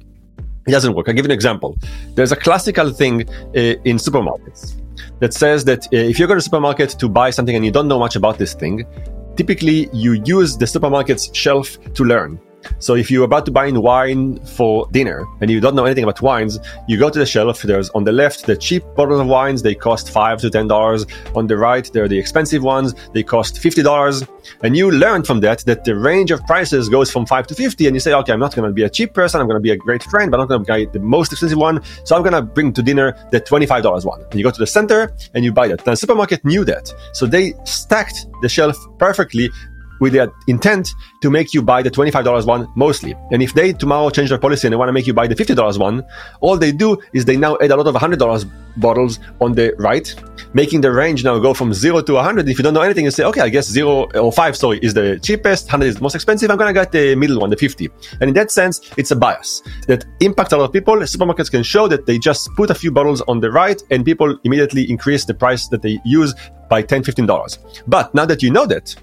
it 0.67 0.71
doesn't 0.71 0.93
work. 0.93 1.07
I'll 1.07 1.15
give 1.15 1.25
you 1.25 1.29
an 1.29 1.35
example. 1.35 1.77
There's 2.15 2.31
a 2.31 2.35
classical 2.35 2.91
thing 2.91 3.27
uh, 3.29 3.81
in 3.85 3.97
supermarkets 3.97 4.75
that 5.19 5.33
says 5.33 5.63
that 5.65 5.85
uh, 5.85 5.97
if 5.97 6.19
you 6.19 6.27
go 6.27 6.33
to 6.33 6.39
a 6.39 6.41
supermarket 6.41 6.89
to 6.99 7.07
buy 7.07 7.29
something 7.29 7.55
and 7.55 7.65
you 7.65 7.71
don't 7.71 7.87
know 7.87 7.99
much 7.99 8.15
about 8.15 8.37
this 8.37 8.53
thing, 8.53 8.85
typically 9.37 9.89
you 9.93 10.13
use 10.25 10.57
the 10.57 10.65
supermarket's 10.65 11.35
shelf 11.35 11.77
to 11.93 12.03
learn. 12.03 12.39
So 12.79 12.95
if 12.95 13.09
you're 13.09 13.25
about 13.25 13.45
to 13.45 13.51
buy 13.51 13.65
in 13.67 13.81
wine 13.81 14.43
for 14.45 14.87
dinner 14.91 15.25
and 15.41 15.49
you 15.49 15.59
don't 15.59 15.75
know 15.75 15.85
anything 15.85 16.03
about 16.03 16.21
wines, 16.21 16.59
you 16.87 16.97
go 16.97 17.09
to 17.09 17.19
the 17.19 17.25
shelf. 17.25 17.61
There's 17.61 17.89
on 17.91 18.03
the 18.03 18.11
left 18.11 18.45
the 18.45 18.57
cheap 18.57 18.83
bottles 18.95 19.21
of 19.21 19.27
wines. 19.27 19.61
They 19.61 19.75
cost 19.75 20.11
five 20.11 20.39
to 20.41 20.49
ten 20.49 20.67
dollars. 20.67 21.05
On 21.35 21.47
the 21.47 21.57
right, 21.57 21.89
there 21.93 22.03
are 22.03 22.07
the 22.07 22.17
expensive 22.17 22.63
ones. 22.63 22.93
They 23.13 23.23
cost 23.23 23.59
fifty 23.59 23.81
dollars. 23.81 24.23
And 24.63 24.75
you 24.75 24.91
learn 24.91 25.23
from 25.23 25.39
that 25.41 25.59
that 25.65 25.83
the 25.83 25.95
range 25.95 26.31
of 26.31 26.45
prices 26.45 26.89
goes 26.89 27.11
from 27.11 27.25
five 27.25 27.47
to 27.47 27.55
fifty. 27.55 27.87
And 27.87 27.95
you 27.95 27.99
say, 27.99 28.13
okay, 28.13 28.33
I'm 28.33 28.39
not 28.39 28.55
going 28.55 28.67
to 28.67 28.73
be 28.73 28.83
a 28.83 28.89
cheap 28.89 29.13
person. 29.13 29.39
I'm 29.39 29.47
going 29.47 29.57
to 29.57 29.61
be 29.61 29.71
a 29.71 29.77
great 29.77 30.03
friend, 30.03 30.31
but 30.31 30.39
I'm 30.39 30.47
not 30.47 30.49
going 30.49 30.65
to 30.65 30.67
buy 30.67 30.91
the 30.91 30.99
most 30.99 31.31
expensive 31.31 31.57
one. 31.57 31.81
So 32.03 32.15
I'm 32.15 32.21
going 32.21 32.33
to 32.33 32.41
bring 32.41 32.73
to 32.73 32.83
dinner 32.83 33.15
the 33.31 33.39
twenty-five 33.39 33.83
dollars 33.83 34.05
one. 34.05 34.21
And 34.31 34.35
you 34.35 34.43
go 34.43 34.51
to 34.51 34.59
the 34.59 34.67
center 34.67 35.13
and 35.33 35.43
you 35.45 35.51
buy 35.51 35.67
that. 35.67 35.85
The 35.85 35.95
supermarket 35.95 36.43
knew 36.43 36.65
that, 36.65 36.93
so 37.13 37.25
they 37.25 37.53
stacked 37.65 38.27
the 38.41 38.49
shelf 38.49 38.77
perfectly 38.97 39.49
with 39.99 40.13
the 40.13 40.31
intent 40.47 40.93
to 41.21 41.29
make 41.29 41.53
you 41.53 41.61
buy 41.61 41.81
the 41.81 41.91
$25 41.91 42.45
one 42.45 42.67
mostly. 42.75 43.15
And 43.31 43.41
if 43.41 43.53
they 43.53 43.73
tomorrow 43.73 44.09
change 44.09 44.29
their 44.29 44.37
policy 44.37 44.67
and 44.67 44.73
they 44.73 44.77
want 44.77 44.89
to 44.89 44.93
make 44.93 45.07
you 45.07 45.13
buy 45.13 45.27
the 45.27 45.35
$50 45.35 45.79
one, 45.79 46.05
all 46.41 46.57
they 46.57 46.71
do 46.71 46.97
is 47.13 47.25
they 47.25 47.37
now 47.37 47.57
add 47.61 47.71
a 47.71 47.75
lot 47.75 47.87
of 47.87 47.95
$100 47.95 48.51
bottles 48.77 49.19
on 49.41 49.53
the 49.53 49.73
right, 49.77 50.13
making 50.53 50.81
the 50.81 50.91
range 50.91 51.23
now 51.23 51.37
go 51.39 51.53
from 51.53 51.73
zero 51.73 52.01
to 52.01 52.13
100. 52.13 52.47
If 52.47 52.57
you 52.57 52.63
don't 52.63 52.73
know 52.73 52.81
anything, 52.81 53.05
you 53.05 53.11
say, 53.11 53.23
okay, 53.23 53.41
I 53.41 53.49
guess 53.49 53.67
zero 53.67 54.07
or 54.13 54.31
five, 54.31 54.55
sorry, 54.55 54.79
is 54.79 54.93
the 54.93 55.19
cheapest, 55.19 55.65
100 55.65 55.85
is 55.87 55.95
the 55.95 56.01
most 56.01 56.15
expensive. 56.15 56.51
I'm 56.51 56.57
going 56.57 56.73
to 56.73 56.79
get 56.79 56.91
the 56.91 57.15
middle 57.15 57.39
one, 57.39 57.49
the 57.49 57.57
50. 57.57 57.89
And 58.21 58.29
in 58.29 58.33
that 58.35 58.51
sense, 58.51 58.81
it's 58.97 59.11
a 59.11 59.15
bias 59.15 59.63
that 59.87 60.05
impacts 60.19 60.53
a 60.53 60.57
lot 60.57 60.65
of 60.65 60.73
people. 60.73 60.95
Supermarkets 60.97 61.51
can 61.51 61.63
show 61.63 61.87
that 61.87 62.05
they 62.05 62.17
just 62.17 62.49
put 62.55 62.69
a 62.69 62.75
few 62.75 62.91
bottles 62.91 63.21
on 63.27 63.39
the 63.39 63.51
right 63.51 63.81
and 63.89 64.05
people 64.05 64.37
immediately 64.43 64.89
increase 64.89 65.25
the 65.25 65.33
price 65.33 65.67
that 65.69 65.81
they 65.81 65.99
use 66.05 66.33
by 66.69 66.81
10 66.81 67.03
$15. 67.03 67.83
But 67.87 68.13
now 68.13 68.25
that 68.25 68.43
you 68.43 68.51
know 68.51 68.65
that, 68.65 68.95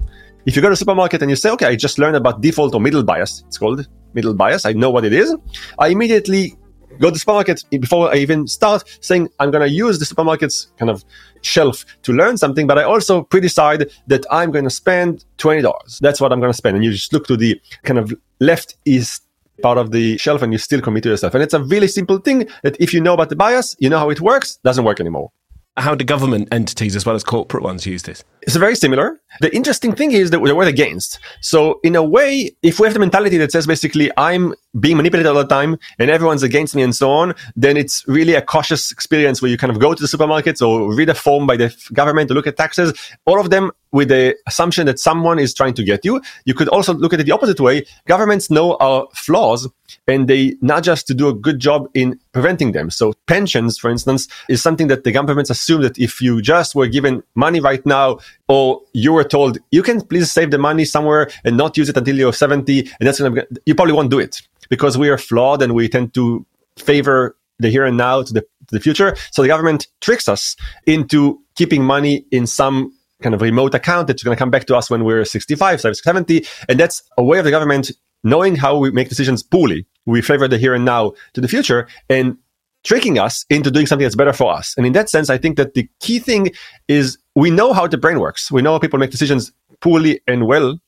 if 0.47 0.57
you 0.57 0.63
go 0.63 0.69
to 0.69 0.75
a 0.75 0.77
supermarket 0.77 1.23
and 1.23 1.31
you 1.31 1.37
say, 1.37 1.51
okay, 1.51 1.67
I 1.67 1.77
just 1.77 1.99
learned 1.99 2.17
about 2.17 2.41
default 2.41 2.75
or 2.75 2.81
middle 2.81 3.03
bias, 3.03 3.43
it's 3.47 3.59
called 3.59 3.87
middle 4.13 4.35
bias, 4.35 4.65
I 4.65 4.73
know 4.73 4.91
what 4.91 5.05
it 5.05 5.13
is, 5.13 5.35
I 5.79 5.89
immediately 5.89 6.57
go 7.01 7.09
to 7.09 7.13
the 7.13 7.19
supermarket 7.19 7.65
before 7.71 8.13
I 8.13 8.17
even 8.17 8.47
start 8.47 8.85
saying 9.01 9.29
I'm 9.41 9.51
going 9.51 9.67
to 9.67 9.73
use 9.73 9.99
the 9.99 10.05
supermarket's 10.05 10.73
kind 10.79 10.91
of 10.91 11.05
shelf 11.43 11.85
to 12.03 12.13
learn 12.13 12.37
something, 12.37 12.67
but 12.67 12.79
I 12.79 12.85
also 12.85 13.23
pre-decide 13.23 13.91
that 14.07 14.25
I'm 14.31 14.51
going 14.51 14.65
to 14.65 14.71
spend 14.71 15.25
$20. 15.39 15.99
That's 16.01 16.21
what 16.21 16.33
I'm 16.33 16.41
going 16.41 16.53
to 16.53 16.57
spend. 16.57 16.77
And 16.77 16.85
you 16.85 16.93
just 16.93 17.13
look 17.13 17.27
to 17.27 17.37
the 17.37 17.61
kind 17.83 17.99
of 17.99 18.15
left 18.41 18.77
is 18.85 19.21
part 19.63 19.79
of 19.79 19.93
the 19.93 20.19
shelf 20.19 20.43
and 20.43 20.53
you 20.53 20.59
still 20.59 20.81
commit 20.81 21.03
to 21.05 21.11
yourself. 21.11 21.35
And 21.35 21.43
it's 21.43 21.55
a 21.55 21.63
really 21.63 21.89
simple 21.89 22.19
thing 22.19 22.49
that 22.63 22.81
if 22.81 22.93
you 22.93 23.01
know 23.01 23.15
about 23.15 23.29
the 23.29 23.37
bias, 23.37 23.77
you 23.79 23.89
know 23.89 23.99
how 23.99 24.11
it 24.11 24.21
works, 24.21 24.57
doesn't 24.57 24.85
work 24.85 25.01
anymore. 25.01 25.31
How 25.77 25.95
do 25.97 26.05
government 26.05 26.49
entities 26.53 26.95
as 26.95 27.05
well 27.05 27.17
as 27.17 27.25
corporate 27.25 27.65
ones 27.65 27.85
use 27.85 28.05
this? 28.05 28.23
It's 28.43 28.55
very 28.55 28.77
similar. 28.77 29.21
The 29.41 29.55
interesting 29.55 29.93
thing 29.95 30.13
is 30.13 30.31
that 30.31 30.41
we're 30.41 30.69
against. 30.69 31.19
So 31.41 31.81
in 31.83 31.97
a 31.97 32.03
way, 32.03 32.55
if 32.63 32.79
we 32.79 32.87
have 32.87 32.95
the 32.95 33.01
mentality 33.01 33.39
that 33.39 33.51
says 33.51 33.67
basically 33.67 34.11
I'm 34.17 34.55
being 34.81 34.97
manipulated 34.97 35.31
all 35.31 35.39
the 35.39 35.47
time 35.47 35.79
and 35.99 36.11
everyone's 36.11 36.43
against 36.43 36.75
me 36.75 36.83
and 36.83 36.95
so 36.95 37.11
on, 37.11 37.35
then 37.57 37.77
it's 37.77 38.07
really 38.09 38.35
a 38.35 38.43
cautious 38.43 38.91
experience 38.91 39.41
where 39.41 39.51
you 39.51 39.57
kind 39.57 39.71
of 39.71 39.79
go 39.79 39.95
to 39.95 40.03
the 40.03 40.09
supermarkets 40.09 40.67
or 40.67 40.95
read 40.95 41.09
a 41.09 41.15
form 41.15 41.47
by 41.47 41.57
the 41.57 41.75
government 41.93 42.29
to 42.29 42.35
look 42.35 42.47
at 42.47 42.57
taxes. 42.57 42.93
All 43.25 43.41
of 43.41 43.51
them 43.51 43.71
with 43.93 44.09
the 44.09 44.37
assumption 44.49 44.87
that 44.87 44.99
someone 44.99 45.39
is 45.39 45.55
trying 45.55 45.73
to 45.73 45.85
get 45.85 46.05
you. 46.05 46.21
You 46.45 46.55
could 46.55 46.69
also 46.69 46.93
look 46.95 47.13
at 47.13 47.21
it 47.21 47.25
the 47.25 47.33
opposite 47.33 47.61
way. 47.61 47.87
Governments 48.07 48.51
know 48.51 48.77
our 48.79 49.07
flaws 49.15 49.69
and 50.09 50.27
they 50.27 50.57
nudge 50.61 50.89
us 50.89 51.05
to 51.05 51.15
do 51.15 51.29
a 51.29 51.35
good 51.35 51.61
job 51.61 51.89
in 51.95 52.19
preventing 52.33 52.73
them. 52.73 52.91
So 52.91 53.13
pensions, 53.27 53.79
for 53.79 53.91
instance, 53.91 54.27
is 54.49 54.61
something 54.61 54.89
that 54.89 55.05
the 55.05 55.13
governments 55.13 55.49
assume 55.49 55.83
that 55.83 55.97
if 55.97 56.21
you 56.21 56.43
just 56.43 56.75
were 56.75 56.89
given 56.89 57.23
money 57.37 57.61
right 57.61 57.85
now, 57.87 58.19
or 58.49 58.81
you 58.93 59.13
were 59.13 59.25
told 59.25 59.59
you 59.71 59.83
can 59.83 60.01
please 60.01 60.31
save 60.31 60.51
the 60.51 60.59
money 60.59 60.85
somewhere 60.85 61.31
and 61.45 61.57
not 61.57 61.77
use 61.77 61.89
it 61.89 61.97
until 61.97 62.17
you're 62.17 62.33
70, 62.33 62.81
and 62.81 63.07
that's 63.07 63.21
gonna 63.21 63.45
you 63.65 63.75
probably 63.75 63.95
won't 63.95 64.11
do 64.11 64.19
it 64.19 64.43
because 64.69 64.99
we 64.99 65.09
are 65.09 65.19
flawed 65.19 65.63
and 65.63 65.75
we 65.75 65.89
tend 65.89 66.15
to 66.15 66.47
favor 66.77 67.37
the 67.59 67.71
here 67.71 67.85
and 67.85 67.97
now 67.97 68.23
to 68.23 68.33
the, 68.33 68.41
to 68.41 68.73
the 68.73 68.81
future. 68.81 69.17
So 69.31 69.43
the 69.43 69.49
government 69.49 69.87
tricks 70.01 70.29
us 70.29 70.57
into 70.87 71.41
keeping 71.55 71.85
money 71.85 72.27
in 72.31 72.47
some 72.47 72.93
kind 73.23 73.35
of 73.35 73.43
remote 73.43 73.75
account 73.75 74.09
that's 74.09 74.23
going 74.23 74.37
to 74.37 74.39
come 74.39 74.51
back 74.51 74.67
to 74.67 74.77
us 74.77 74.91
when 74.91 75.05
we're 75.05 75.25
65, 75.25 75.81
70. 75.81 76.47
And 76.69 76.79
that's 76.79 77.03
a 77.17 77.23
way 77.23 77.39
of 77.39 77.45
the 77.45 77.51
government 77.51 77.93
knowing 78.23 78.57
how 78.57 78.77
we 78.79 78.91
make 78.91 79.09
decisions 79.09 79.43
poorly. 79.43 79.87
We 80.07 80.21
favor 80.23 80.49
the 80.49 80.59
here 80.59 80.75
and 80.75 80.85
now 80.85 81.13
to 81.35 81.41
the 81.41 81.49
future 81.49 81.89
and 82.09 82.37
tricking 82.83 83.19
us 83.19 83.47
into 83.49 83.71
doing 83.71 83.87
something 83.87 84.05
that's 84.05 84.17
better 84.17 84.33
for 84.33 84.53
us. 84.53 84.75
And 84.77 84.87
in 84.87 84.93
that 84.93 85.09
sense, 85.09 85.31
I 85.31 85.39
think 85.39 85.57
that 85.57 85.75
the 85.75 85.89
key 86.01 86.19
thing 86.19 86.51
is 86.89 87.19
we 87.35 87.51
know 87.51 87.73
how 87.73 87.87
the 87.87 87.99
brain 87.99 88.21
works. 88.21 88.51
We 88.51 88.63
know 88.63 88.73
how 88.73 88.79
people 88.79 88.99
make 88.99 89.11
decisions 89.11 89.53
poorly 89.81 90.21
and 90.27 90.47
well. 90.47 90.79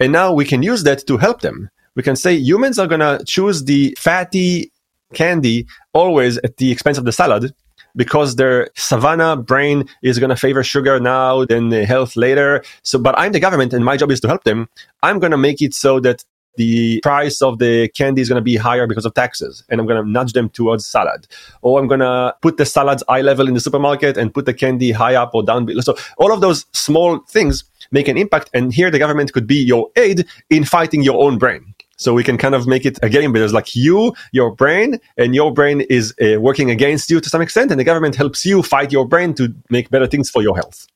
And 0.00 0.12
now 0.12 0.32
we 0.32 0.44
can 0.44 0.62
use 0.62 0.82
that 0.84 1.06
to 1.06 1.18
help 1.18 1.42
them. 1.42 1.70
We 1.96 2.02
can 2.02 2.16
say 2.16 2.34
humans 2.34 2.78
are 2.78 2.86
going 2.86 3.00
to 3.00 3.24
choose 3.24 3.64
the 3.64 3.96
fatty 3.98 4.72
candy 5.14 5.66
always 5.92 6.38
at 6.38 6.56
the 6.58 6.70
expense 6.70 6.98
of 6.98 7.04
the 7.04 7.12
salad 7.12 7.52
because 7.96 8.36
their 8.36 8.68
savannah 8.76 9.36
brain 9.36 9.88
is 10.02 10.18
going 10.18 10.30
to 10.30 10.36
favor 10.36 10.62
sugar 10.62 11.00
now 11.00 11.44
than 11.44 11.70
health 11.72 12.16
later. 12.16 12.62
So, 12.82 12.98
but 12.98 13.18
I'm 13.18 13.32
the 13.32 13.40
government 13.40 13.72
and 13.72 13.84
my 13.84 13.96
job 13.96 14.10
is 14.10 14.20
to 14.20 14.28
help 14.28 14.44
them. 14.44 14.68
I'm 15.02 15.18
going 15.18 15.32
to 15.32 15.38
make 15.38 15.60
it 15.60 15.74
so 15.74 15.98
that 16.00 16.24
the 16.56 17.00
price 17.00 17.40
of 17.42 17.58
the 17.58 17.88
candy 17.88 18.20
is 18.20 18.28
going 18.28 18.40
to 18.40 18.44
be 18.44 18.56
higher 18.56 18.86
because 18.86 19.06
of 19.06 19.14
taxes 19.14 19.62
and 19.68 19.80
i'm 19.80 19.86
going 19.86 20.02
to 20.02 20.10
nudge 20.10 20.32
them 20.32 20.48
towards 20.50 20.84
salad 20.84 21.26
or 21.62 21.78
i'm 21.78 21.86
going 21.86 22.00
to 22.00 22.34
put 22.42 22.56
the 22.56 22.66
salads 22.66 23.04
eye 23.08 23.20
level 23.20 23.46
in 23.46 23.54
the 23.54 23.60
supermarket 23.60 24.16
and 24.16 24.34
put 24.34 24.46
the 24.46 24.54
candy 24.54 24.90
high 24.90 25.14
up 25.14 25.30
or 25.32 25.42
down 25.42 25.64
below 25.64 25.80
so 25.80 25.96
all 26.18 26.32
of 26.32 26.40
those 26.40 26.66
small 26.72 27.20
things 27.28 27.64
make 27.92 28.08
an 28.08 28.18
impact 28.18 28.50
and 28.52 28.74
here 28.74 28.90
the 28.90 28.98
government 28.98 29.32
could 29.32 29.46
be 29.46 29.54
your 29.54 29.90
aid 29.96 30.26
in 30.50 30.64
fighting 30.64 31.02
your 31.02 31.22
own 31.22 31.38
brain 31.38 31.69
so 32.00 32.14
we 32.14 32.24
can 32.24 32.38
kind 32.38 32.54
of 32.54 32.66
make 32.66 32.84
it 32.84 32.98
a 33.02 33.08
game 33.08 33.32
but 33.32 33.38
there's 33.38 33.52
like 33.52 33.76
you 33.76 34.12
your 34.32 34.50
brain 34.50 34.98
and 35.16 35.34
your 35.34 35.52
brain 35.52 35.82
is 35.82 36.14
uh, 36.20 36.40
working 36.40 36.70
against 36.70 37.10
you 37.10 37.20
to 37.20 37.28
some 37.28 37.42
extent 37.42 37.70
and 37.70 37.78
the 37.78 37.84
government 37.84 38.16
helps 38.16 38.44
you 38.44 38.62
fight 38.62 38.90
your 38.90 39.06
brain 39.06 39.34
to 39.34 39.54
make 39.68 39.90
better 39.90 40.06
things 40.06 40.28
for 40.30 40.42
your 40.42 40.56
health 40.56 40.86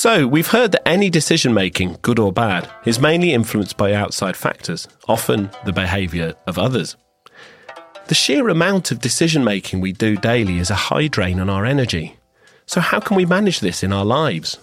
So, 0.00 0.26
we've 0.26 0.46
heard 0.46 0.72
that 0.72 0.88
any 0.88 1.10
decision 1.10 1.52
making, 1.52 1.98
good 2.00 2.18
or 2.18 2.32
bad, 2.32 2.66
is 2.86 2.98
mainly 2.98 3.34
influenced 3.34 3.76
by 3.76 3.92
outside 3.92 4.34
factors, 4.34 4.88
often 5.08 5.50
the 5.66 5.74
behaviour 5.74 6.32
of 6.46 6.58
others. 6.58 6.96
The 8.06 8.14
sheer 8.14 8.48
amount 8.48 8.92
of 8.92 9.02
decision 9.02 9.44
making 9.44 9.82
we 9.82 9.92
do 9.92 10.16
daily 10.16 10.56
is 10.56 10.70
a 10.70 10.74
high 10.74 11.08
drain 11.08 11.38
on 11.38 11.50
our 11.50 11.66
energy. 11.66 12.16
So, 12.64 12.80
how 12.80 12.98
can 12.98 13.14
we 13.14 13.26
manage 13.26 13.60
this 13.60 13.82
in 13.82 13.92
our 13.92 14.06
lives? 14.06 14.56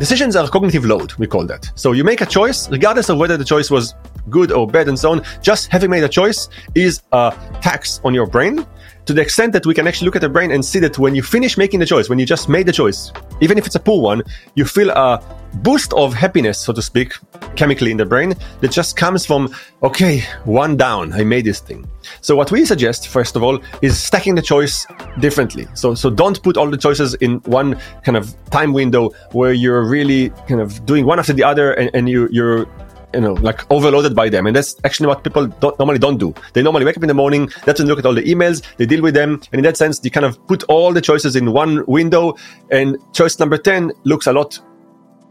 decisions 0.00 0.34
are 0.34 0.48
cognitive 0.48 0.84
load, 0.84 1.14
we 1.14 1.28
call 1.28 1.46
that. 1.46 1.70
So 1.76 1.92
you 1.92 2.02
make 2.02 2.20
a 2.20 2.26
choice, 2.26 2.68
regardless 2.68 3.08
of 3.08 3.18
whether 3.18 3.36
the 3.36 3.44
choice 3.44 3.70
was 3.70 3.94
good 4.28 4.50
or 4.50 4.66
bad 4.66 4.88
and 4.88 4.98
so 4.98 5.12
on, 5.12 5.22
just 5.40 5.68
having 5.68 5.90
made 5.90 6.02
a 6.02 6.08
choice 6.08 6.48
is 6.74 7.00
a 7.12 7.32
tax 7.60 8.00
on 8.02 8.12
your 8.12 8.26
brain 8.26 8.66
to 9.06 9.12
the 9.12 9.20
extent 9.20 9.52
that 9.52 9.66
we 9.66 9.74
can 9.74 9.86
actually 9.86 10.06
look 10.06 10.16
at 10.16 10.22
the 10.22 10.28
brain 10.28 10.50
and 10.52 10.64
see 10.64 10.78
that 10.78 10.98
when 10.98 11.14
you 11.14 11.22
finish 11.22 11.56
making 11.56 11.80
the 11.80 11.86
choice, 11.86 12.08
when 12.08 12.18
you 12.18 12.26
just 12.26 12.48
made 12.48 12.66
the 12.66 12.72
choice, 12.72 13.12
even 13.40 13.58
if 13.58 13.66
it's 13.66 13.74
a 13.74 13.80
poor 13.80 14.00
one, 14.00 14.22
you 14.54 14.64
feel 14.64 14.90
a 14.90 15.22
boost 15.56 15.92
of 15.94 16.14
happiness, 16.14 16.58
so 16.58 16.72
to 16.72 16.80
speak, 16.80 17.14
chemically 17.56 17.90
in 17.90 17.96
the 17.96 18.06
brain 18.06 18.34
that 18.60 18.70
just 18.70 18.96
comes 18.96 19.26
from, 19.26 19.54
okay, 19.82 20.20
one 20.44 20.76
down, 20.76 21.12
I 21.12 21.24
made 21.24 21.44
this 21.44 21.60
thing. 21.60 21.88
So 22.20 22.36
what 22.36 22.50
we 22.50 22.64
suggest, 22.64 23.08
first 23.08 23.36
of 23.36 23.42
all, 23.42 23.60
is 23.82 23.98
stacking 23.98 24.34
the 24.34 24.42
choice 24.42 24.86
differently. 25.20 25.66
So, 25.74 25.94
so 25.94 26.08
don't 26.08 26.42
put 26.42 26.56
all 26.56 26.70
the 26.70 26.76
choices 26.76 27.14
in 27.14 27.36
one 27.40 27.78
kind 28.04 28.16
of 28.16 28.34
time 28.50 28.72
window 28.72 29.10
where 29.32 29.52
you're 29.52 29.84
really 29.84 30.30
kind 30.48 30.60
of 30.60 30.84
doing 30.86 31.06
one 31.06 31.18
after 31.18 31.32
the 31.32 31.44
other 31.44 31.72
and, 31.72 31.90
and 31.94 32.08
you, 32.08 32.28
you're 32.30 32.66
you 33.14 33.20
know, 33.20 33.34
like 33.34 33.70
overloaded 33.70 34.14
by 34.14 34.28
them. 34.28 34.46
And 34.46 34.56
that's 34.56 34.76
actually 34.84 35.06
what 35.06 35.24
people 35.24 35.46
don't, 35.46 35.78
normally 35.78 35.98
don't 35.98 36.18
do. 36.18 36.34
They 36.52 36.62
normally 36.62 36.84
wake 36.84 36.96
up 36.96 37.02
in 37.02 37.08
the 37.08 37.14
morning, 37.14 37.50
that's 37.64 37.80
when 37.80 37.86
they 37.86 37.92
look 37.92 37.98
at 37.98 38.06
all 38.06 38.14
the 38.14 38.22
emails, 38.22 38.62
they 38.76 38.86
deal 38.86 39.02
with 39.02 39.14
them. 39.14 39.40
And 39.52 39.58
in 39.58 39.62
that 39.62 39.76
sense, 39.76 40.00
you 40.02 40.10
kind 40.10 40.26
of 40.26 40.44
put 40.46 40.62
all 40.64 40.92
the 40.92 41.00
choices 41.00 41.36
in 41.36 41.52
one 41.52 41.84
window 41.86 42.34
and 42.70 42.96
choice 43.12 43.38
number 43.38 43.58
10 43.58 43.92
looks 44.04 44.26
a 44.26 44.32
lot 44.32 44.58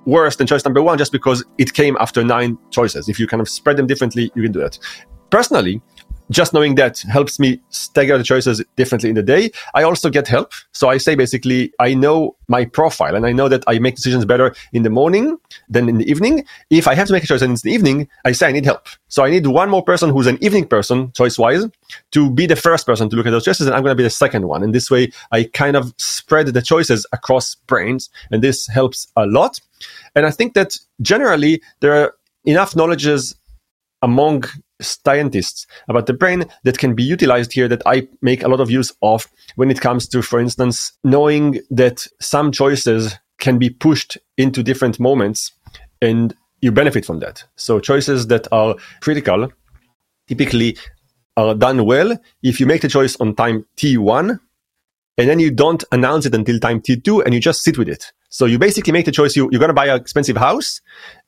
worse 0.05 0.35
than 0.35 0.47
choice 0.47 0.65
number 0.65 0.81
one 0.81 0.97
just 0.97 1.11
because 1.11 1.43
it 1.57 1.73
came 1.73 1.95
after 1.99 2.23
nine 2.23 2.57
choices. 2.71 3.07
If 3.07 3.19
you 3.19 3.27
kind 3.27 3.41
of 3.41 3.49
spread 3.49 3.77
them 3.77 3.87
differently, 3.87 4.31
you 4.35 4.43
can 4.43 4.51
do 4.51 4.59
that. 4.59 4.77
Personally, 5.29 5.81
just 6.31 6.53
knowing 6.53 6.75
that 6.75 6.99
helps 6.99 7.39
me 7.39 7.61
stagger 7.69 8.17
the 8.17 8.23
choices 8.23 8.63
differently 8.77 9.09
in 9.09 9.15
the 9.15 9.23
day. 9.23 9.51
I 9.75 9.83
also 9.83 10.09
get 10.09 10.27
help. 10.27 10.53
So 10.71 10.89
I 10.89 10.97
say 10.97 11.15
basically, 11.15 11.71
I 11.79 11.93
know 11.93 12.35
my 12.47 12.65
profile 12.65 13.15
and 13.15 13.25
I 13.25 13.31
know 13.31 13.47
that 13.49 13.63
I 13.67 13.79
make 13.79 13.95
decisions 13.95 14.25
better 14.25 14.55
in 14.73 14.83
the 14.83 14.89
morning 14.89 15.37
than 15.69 15.89
in 15.89 15.97
the 15.97 16.09
evening. 16.09 16.45
If 16.69 16.87
I 16.87 16.95
have 16.95 17.07
to 17.07 17.13
make 17.13 17.23
a 17.23 17.27
choice 17.27 17.41
and 17.41 17.53
it's 17.53 17.63
in 17.63 17.69
the 17.69 17.75
evening, 17.75 18.07
I 18.25 18.31
say 18.31 18.47
I 18.47 18.51
need 18.51 18.65
help. 18.65 18.87
So 19.09 19.23
I 19.23 19.29
need 19.29 19.45
one 19.45 19.69
more 19.69 19.83
person 19.83 20.09
who's 20.09 20.27
an 20.27 20.37
evening 20.41 20.67
person, 20.67 21.11
choice 21.11 21.37
wise, 21.37 21.65
to 22.11 22.31
be 22.31 22.45
the 22.45 22.55
first 22.55 22.85
person 22.85 23.09
to 23.09 23.15
look 23.15 23.25
at 23.25 23.31
those 23.31 23.45
choices. 23.45 23.67
And 23.67 23.75
I'm 23.75 23.83
going 23.83 23.91
to 23.91 23.97
be 23.97 24.03
the 24.03 24.09
second 24.09 24.47
one. 24.47 24.63
And 24.63 24.73
this 24.73 24.89
way 24.89 25.11
I 25.31 25.43
kind 25.43 25.75
of 25.75 25.93
spread 25.97 26.47
the 26.47 26.61
choices 26.61 27.05
across 27.11 27.55
brains. 27.67 28.09
And 28.31 28.41
this 28.41 28.67
helps 28.67 29.11
a 29.17 29.25
lot. 29.25 29.59
And 30.15 30.25
I 30.25 30.31
think 30.31 30.53
that 30.53 30.77
generally 31.01 31.61
there 31.81 31.93
are 31.93 32.15
enough 32.45 32.75
knowledges 32.75 33.35
among 34.01 34.45
scientists 34.81 35.67
about 35.87 36.05
the 36.05 36.13
brain 36.13 36.45
that 36.63 36.77
can 36.77 36.95
be 36.95 37.03
utilized 37.03 37.53
here 37.53 37.67
that 37.67 37.81
I 37.85 38.07
make 38.21 38.43
a 38.43 38.47
lot 38.47 38.59
of 38.59 38.71
use 38.71 38.91
of 39.01 39.27
when 39.55 39.71
it 39.71 39.81
comes 39.81 40.07
to, 40.09 40.21
for 40.21 40.39
instance, 40.39 40.93
knowing 41.03 41.59
that 41.69 42.07
some 42.19 42.51
choices 42.51 43.15
can 43.39 43.57
be 43.57 43.69
pushed 43.69 44.17
into 44.37 44.63
different 44.63 44.99
moments 44.99 45.51
and 46.01 46.35
you 46.61 46.71
benefit 46.71 47.05
from 47.05 47.19
that. 47.19 47.43
So 47.55 47.79
choices 47.79 48.27
that 48.27 48.47
are 48.51 48.75
critical 49.01 49.51
typically 50.27 50.77
are 51.37 51.55
done 51.55 51.85
well 51.85 52.17
if 52.43 52.59
you 52.59 52.65
make 52.65 52.81
the 52.81 52.87
choice 52.87 53.15
on 53.17 53.35
time 53.35 53.65
T1 53.77 54.39
and 55.17 55.29
then 55.29 55.39
you 55.39 55.51
don't 55.51 55.83
announce 55.91 56.25
it 56.25 56.35
until 56.35 56.59
time 56.59 56.81
T2 56.81 57.25
and 57.25 57.33
you 57.33 57.39
just 57.39 57.63
sit 57.63 57.77
with 57.77 57.89
it. 57.89 58.11
So 58.31 58.45
you 58.45 58.57
basically 58.57 58.93
make 58.93 59.05
the 59.05 59.11
choice 59.11 59.35
you, 59.35 59.49
you're 59.51 59.59
going 59.59 59.69
to 59.69 59.73
buy 59.73 59.87
an 59.87 59.99
expensive 59.99 60.37
house 60.37 60.79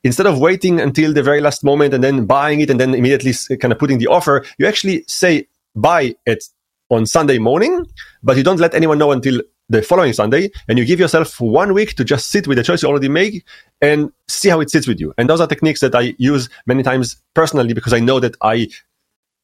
instead 0.06 0.26
of 0.26 0.39
waiting 0.39 0.80
until 0.80 1.13
the 1.13 1.22
very 1.22 1.42
last 1.42 1.62
moment 1.62 1.94
and 1.94 2.02
then 2.02 2.26
buying 2.26 2.62
it 2.62 2.70
and 2.70 2.80
then 2.80 2.96
immediately 2.96 3.34
kind 3.58 3.74
of 3.74 3.78
putting 3.78 3.98
the 3.98 4.08
offer. 4.08 4.46
You 4.58 4.68
actually 4.68 5.04
say 5.08 5.48
buy 5.76 6.16
it 6.26 6.46
on 6.89 7.06
Sunday 7.06 7.39
morning, 7.39 7.86
but 8.24 8.38
you 8.38 8.44
don't 8.44 8.60
let 8.60 8.74
anyone 8.74 8.98
know 8.98 9.12
until 9.12 9.42
the 9.68 9.82
following 9.82 10.13
Sunday 10.13 10.50
and 10.70 10.80
you 10.80 10.86
give 10.86 11.00
yourself 11.00 11.42
one 11.42 11.74
week 11.74 11.96
to 11.96 12.06
just 12.06 12.32
sit 12.32 12.48
with 12.48 12.58
the 12.58 12.63
choice 12.63 12.82
you 12.82 12.88
already 12.88 13.10
make 13.10 13.44
and 13.82 14.10
see 14.30 14.48
how 14.48 14.62
it 14.62 14.70
sits 14.70 14.88
with 14.88 15.02
you. 15.02 15.13
And 15.18 15.30
those 15.30 15.42
are 15.42 15.48
techniques 15.48 15.82
that 15.82 15.96
I 15.96 16.16
use 16.18 16.48
many 16.68 16.84
times 16.84 17.18
personally 17.34 17.74
because 17.74 17.92
I 17.92 18.00
know 18.00 18.22
that 18.22 18.38
I 18.42 18.70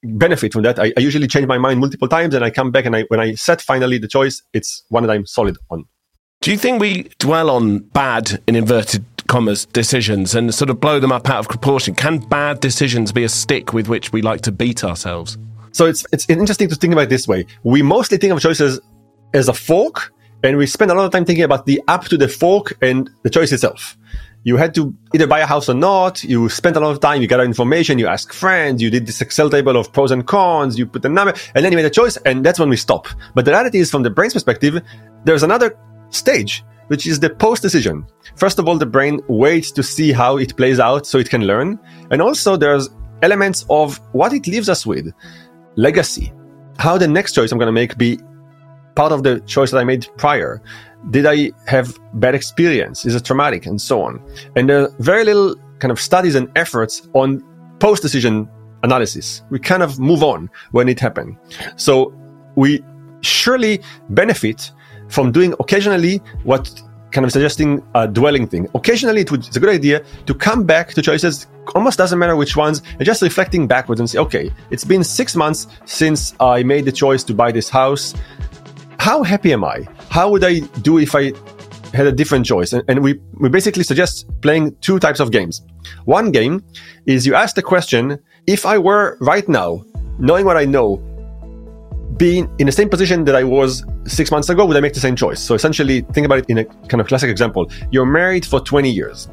benefit 0.03 0.53
from 0.53 0.61
that. 0.61 0.79
I, 0.79 0.93
I 0.95 1.01
usually 1.01 1.27
change 1.27 1.47
my 1.47 1.57
mind 1.57 1.81
multiple 1.81 2.07
times 2.07 2.33
and 2.35 2.45
I 2.45 2.51
come 2.51 2.71
back 2.71 2.85
and 2.85 2.95
I, 2.95 3.01
when 3.09 3.19
I 3.19 3.33
set 3.35 3.61
finally 3.61 3.97
the 3.97 4.07
choice, 4.07 4.41
it's 4.53 4.83
one 4.87 5.03
that 5.03 5.11
I'm 5.11 5.25
solid 5.25 5.57
on. 5.69 5.85
Do 6.41 6.51
you 6.51 6.57
think 6.57 6.79
we 6.79 7.03
dwell 7.19 7.49
on 7.49 7.79
bad, 7.79 8.41
in 8.47 8.55
inverted 8.55 9.03
commas, 9.27 9.65
decisions 9.65 10.35
and 10.35 10.55
sort 10.55 10.69
of 10.69 10.79
blow 10.79 10.97
them 10.97 11.11
up 11.11 11.29
out 11.29 11.39
of 11.39 11.49
proportion? 11.49 11.93
Can 11.93 12.19
bad 12.19 12.61
decisions 12.61 13.11
be 13.11 13.25
a 13.25 13.29
stick 13.29 13.73
with 13.73 13.89
which 13.89 14.13
we 14.13 14.21
like 14.21 14.39
to 14.41 14.51
beat 14.53 14.85
ourselves? 14.85 15.37
So 15.73 15.85
it's 15.85 16.05
it's 16.13 16.29
interesting 16.29 16.69
to 16.69 16.75
think 16.75 16.93
about 16.93 17.03
it 17.03 17.09
this 17.09 17.27
way. 17.27 17.45
We 17.63 17.81
mostly 17.81 18.17
think 18.17 18.31
of 18.31 18.39
choices 18.39 18.79
as 19.33 19.49
a 19.49 19.53
fork, 19.53 20.13
and 20.41 20.55
we 20.55 20.65
spend 20.65 20.91
a 20.91 20.93
lot 20.93 21.03
of 21.03 21.11
time 21.11 21.25
thinking 21.25 21.43
about 21.43 21.65
the 21.65 21.81
up 21.89 22.05
to 22.05 22.17
the 22.17 22.29
fork 22.29 22.77
and 22.81 23.09
the 23.23 23.29
choice 23.29 23.51
itself. 23.51 23.97
You 24.43 24.55
had 24.55 24.73
to 24.75 24.95
either 25.13 25.27
buy 25.27 25.39
a 25.39 25.45
house 25.45 25.67
or 25.67 25.73
not. 25.73 26.23
You 26.23 26.47
spent 26.47 26.77
a 26.77 26.79
lot 26.79 26.91
of 26.91 27.01
time. 27.01 27.21
You 27.21 27.27
gather 27.27 27.43
information. 27.43 27.99
You 27.99 28.07
ask 28.07 28.31
friends. 28.31 28.81
You 28.81 28.89
did 28.89 29.05
this 29.05 29.19
Excel 29.19 29.49
table 29.49 29.75
of 29.75 29.91
pros 29.91 30.11
and 30.11 30.25
cons. 30.25 30.79
You 30.79 30.85
put 30.85 31.01
the 31.01 31.09
number, 31.09 31.33
and 31.53 31.65
then 31.65 31.73
you 31.73 31.75
made 31.75 31.85
a 31.85 31.89
choice. 31.89 32.15
And 32.15 32.45
that's 32.45 32.57
when 32.57 32.69
we 32.69 32.77
stop. 32.77 33.09
But 33.35 33.43
the 33.43 33.51
reality 33.51 33.79
is, 33.79 33.91
from 33.91 34.03
the 34.03 34.09
brain's 34.09 34.33
perspective, 34.33 34.81
there's 35.25 35.43
another 35.43 35.77
stage, 36.09 36.63
which 36.87 37.05
is 37.07 37.19
the 37.19 37.29
post 37.29 37.61
decision. 37.61 38.05
First 38.35 38.59
of 38.59 38.67
all, 38.67 38.77
the 38.77 38.85
brain 38.85 39.19
waits 39.27 39.71
to 39.73 39.83
see 39.83 40.11
how 40.11 40.37
it 40.37 40.55
plays 40.57 40.79
out 40.79 41.05
so 41.05 41.17
it 41.17 41.29
can 41.29 41.45
learn. 41.45 41.79
And 42.11 42.21
also 42.21 42.57
there's 42.57 42.89
elements 43.21 43.65
of 43.69 43.97
what 44.13 44.33
it 44.33 44.47
leaves 44.47 44.69
us 44.69 44.85
with. 44.85 45.11
Legacy. 45.75 46.33
How 46.77 46.97
the 46.97 47.07
next 47.07 47.33
choice 47.33 47.51
I'm 47.51 47.57
going 47.57 47.67
to 47.67 47.73
make 47.73 47.97
be 47.97 48.19
part 48.95 49.11
of 49.11 49.23
the 49.23 49.39
choice 49.41 49.71
that 49.71 49.77
I 49.77 49.83
made 49.83 50.07
prior. 50.17 50.61
Did 51.09 51.25
I 51.25 51.51
have 51.67 51.97
bad 52.13 52.35
experience? 52.35 53.05
Is 53.05 53.15
it 53.15 53.23
traumatic? 53.23 53.65
And 53.65 53.79
so 53.79 54.01
on. 54.01 54.21
And 54.55 54.69
there 54.69 54.83
are 54.83 54.89
very 54.99 55.23
little 55.23 55.55
kind 55.79 55.91
of 55.91 55.99
studies 55.99 56.35
and 56.35 56.49
efforts 56.57 57.07
on 57.13 57.43
post 57.79 58.01
decision 58.01 58.49
analysis. 58.83 59.41
We 59.49 59.59
kind 59.59 59.83
of 59.83 59.99
move 59.99 60.23
on 60.23 60.49
when 60.71 60.89
it 60.89 60.99
happened. 60.99 61.37
So 61.77 62.13
we 62.55 62.83
surely 63.21 63.81
benefit 64.09 64.71
from 65.09 65.31
doing 65.31 65.53
occasionally 65.59 66.17
what 66.43 66.81
kind 67.11 67.25
of 67.25 67.31
suggesting 67.31 67.83
a 67.95 68.07
dwelling 68.07 68.47
thing. 68.47 68.67
Occasionally, 68.75 69.21
it 69.21 69.31
would, 69.31 69.45
it's 69.45 69.57
a 69.57 69.59
good 69.59 69.73
idea 69.73 70.03
to 70.25 70.33
come 70.33 70.63
back 70.63 70.93
to 70.93 71.01
choices, 71.01 71.47
almost 71.75 71.97
doesn't 71.97 72.19
matter 72.19 72.35
which 72.35 72.55
ones, 72.55 72.81
and 72.93 73.05
just 73.05 73.21
reflecting 73.21 73.67
backwards 73.67 73.99
and 73.99 74.09
say, 74.09 74.19
okay, 74.19 74.51
it's 74.69 74.85
been 74.85 75.03
six 75.03 75.35
months 75.35 75.67
since 75.85 76.35
I 76.39 76.63
made 76.63 76.85
the 76.85 76.91
choice 76.91 77.23
to 77.25 77.33
buy 77.33 77.51
this 77.51 77.69
house. 77.69 78.13
How 78.99 79.23
happy 79.23 79.53
am 79.53 79.63
I? 79.63 79.87
How 80.09 80.29
would 80.29 80.43
I 80.43 80.59
do 80.81 80.99
if 80.99 81.15
I 81.15 81.33
had 81.93 82.05
a 82.05 82.11
different 82.11 82.45
choice? 82.45 82.73
And, 82.73 82.83
and 82.87 83.01
we, 83.01 83.19
we 83.39 83.49
basically 83.49 83.83
suggest 83.83 84.27
playing 84.41 84.75
two 84.81 84.99
types 84.99 85.19
of 85.19 85.31
games. 85.31 85.63
One 86.05 86.31
game 86.31 86.63
is 87.07 87.25
you 87.25 87.33
ask 87.33 87.55
the 87.55 87.63
question, 87.63 88.19
if 88.45 88.65
I 88.65 88.77
were 88.77 89.17
right 89.19 89.47
now, 89.49 89.83
knowing 90.19 90.45
what 90.45 90.57
I 90.57 90.65
know, 90.65 91.01
being 92.19 92.53
in 92.59 92.65
the 92.65 92.71
same 92.71 92.89
position 92.89 93.23
that 93.23 93.35
I 93.35 93.43
was 93.43 93.83
six 94.05 94.29
months 94.29 94.49
ago, 94.49 94.65
would 94.65 94.77
I 94.77 94.81
make 94.81 94.93
the 94.93 94.99
same 94.99 95.15
choice? 95.15 95.39
So 95.39 95.55
essentially, 95.55 96.01
think 96.13 96.25
about 96.25 96.39
it 96.39 96.45
in 96.49 96.59
a 96.59 96.65
kind 96.65 96.99
of 97.01 97.07
classic 97.07 97.29
example. 97.29 97.71
You're 97.91 98.05
married 98.05 98.45
for 98.45 98.59
20 98.59 98.91
years. 98.91 99.29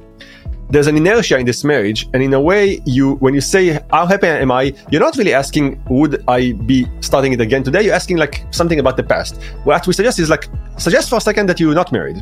There's 0.70 0.86
an 0.86 0.96
inertia 0.96 1.38
in 1.38 1.46
this 1.46 1.62
marriage, 1.64 2.08
and 2.14 2.22
in 2.22 2.32
a 2.32 2.40
way, 2.40 2.80
you 2.86 3.14
when 3.16 3.34
you 3.34 3.40
say 3.40 3.80
how 3.90 4.06
happy 4.06 4.26
am 4.26 4.50
I, 4.50 4.72
you're 4.90 5.00
not 5.00 5.16
really 5.16 5.34
asking 5.34 5.82
would 5.90 6.24
I 6.26 6.52
be 6.52 6.86
starting 7.00 7.32
it 7.32 7.40
again 7.40 7.62
today. 7.62 7.82
You're 7.82 7.94
asking 7.94 8.16
like 8.16 8.44
something 8.50 8.80
about 8.80 8.96
the 8.96 9.04
past. 9.04 9.40
What 9.64 9.86
we 9.86 9.92
suggest 9.92 10.18
is 10.18 10.30
like 10.30 10.48
suggest 10.78 11.08
for 11.10 11.16
a 11.16 11.20
second 11.20 11.48
that 11.48 11.60
you're 11.60 11.74
not 11.74 11.92
married. 11.92 12.16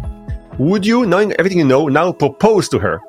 Would 0.58 0.84
you, 0.84 1.06
knowing 1.06 1.32
everything 1.38 1.58
you 1.58 1.64
know, 1.64 1.88
now 1.88 2.12
propose 2.12 2.68
to 2.70 2.78
her 2.78 3.00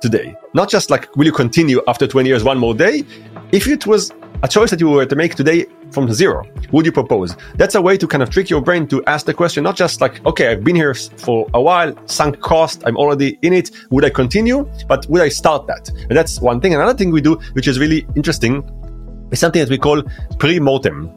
today? 0.00 0.34
Not 0.54 0.70
just 0.70 0.90
like 0.90 1.14
will 1.16 1.26
you 1.26 1.32
continue 1.32 1.82
after 1.86 2.06
20 2.06 2.28
years 2.28 2.44
one 2.44 2.58
more 2.58 2.74
day? 2.74 3.04
If 3.52 3.66
it 3.66 3.86
was 3.86 4.10
a 4.42 4.48
choice 4.48 4.70
that 4.70 4.80
you 4.80 4.88
were 4.88 5.04
to 5.04 5.16
make 5.16 5.34
today 5.34 5.66
from 5.90 6.12
zero, 6.12 6.44
would 6.70 6.86
you 6.86 6.92
propose? 6.92 7.36
That's 7.56 7.74
a 7.74 7.82
way 7.82 7.96
to 7.96 8.06
kind 8.06 8.22
of 8.22 8.30
trick 8.30 8.48
your 8.48 8.60
brain 8.60 8.86
to 8.88 9.04
ask 9.06 9.26
the 9.26 9.34
question, 9.34 9.64
not 9.64 9.76
just 9.76 10.00
like, 10.00 10.24
okay, 10.26 10.48
I've 10.48 10.62
been 10.62 10.76
here 10.76 10.94
for 10.94 11.48
a 11.54 11.60
while, 11.60 11.94
sunk 12.06 12.40
cost, 12.40 12.82
I'm 12.86 12.96
already 12.96 13.38
in 13.42 13.52
it. 13.52 13.70
Would 13.90 14.04
I 14.04 14.10
continue? 14.10 14.68
But 14.86 15.06
would 15.06 15.22
I 15.22 15.28
start 15.28 15.66
that? 15.66 15.88
And 15.88 16.16
that's 16.16 16.40
one 16.40 16.60
thing. 16.60 16.74
Another 16.74 16.96
thing 16.96 17.10
we 17.10 17.20
do, 17.20 17.34
which 17.54 17.66
is 17.66 17.80
really 17.80 18.06
interesting, 18.14 18.62
is 19.32 19.40
something 19.40 19.60
that 19.60 19.70
we 19.70 19.78
call 19.78 20.02
pre-mortem. 20.38 21.12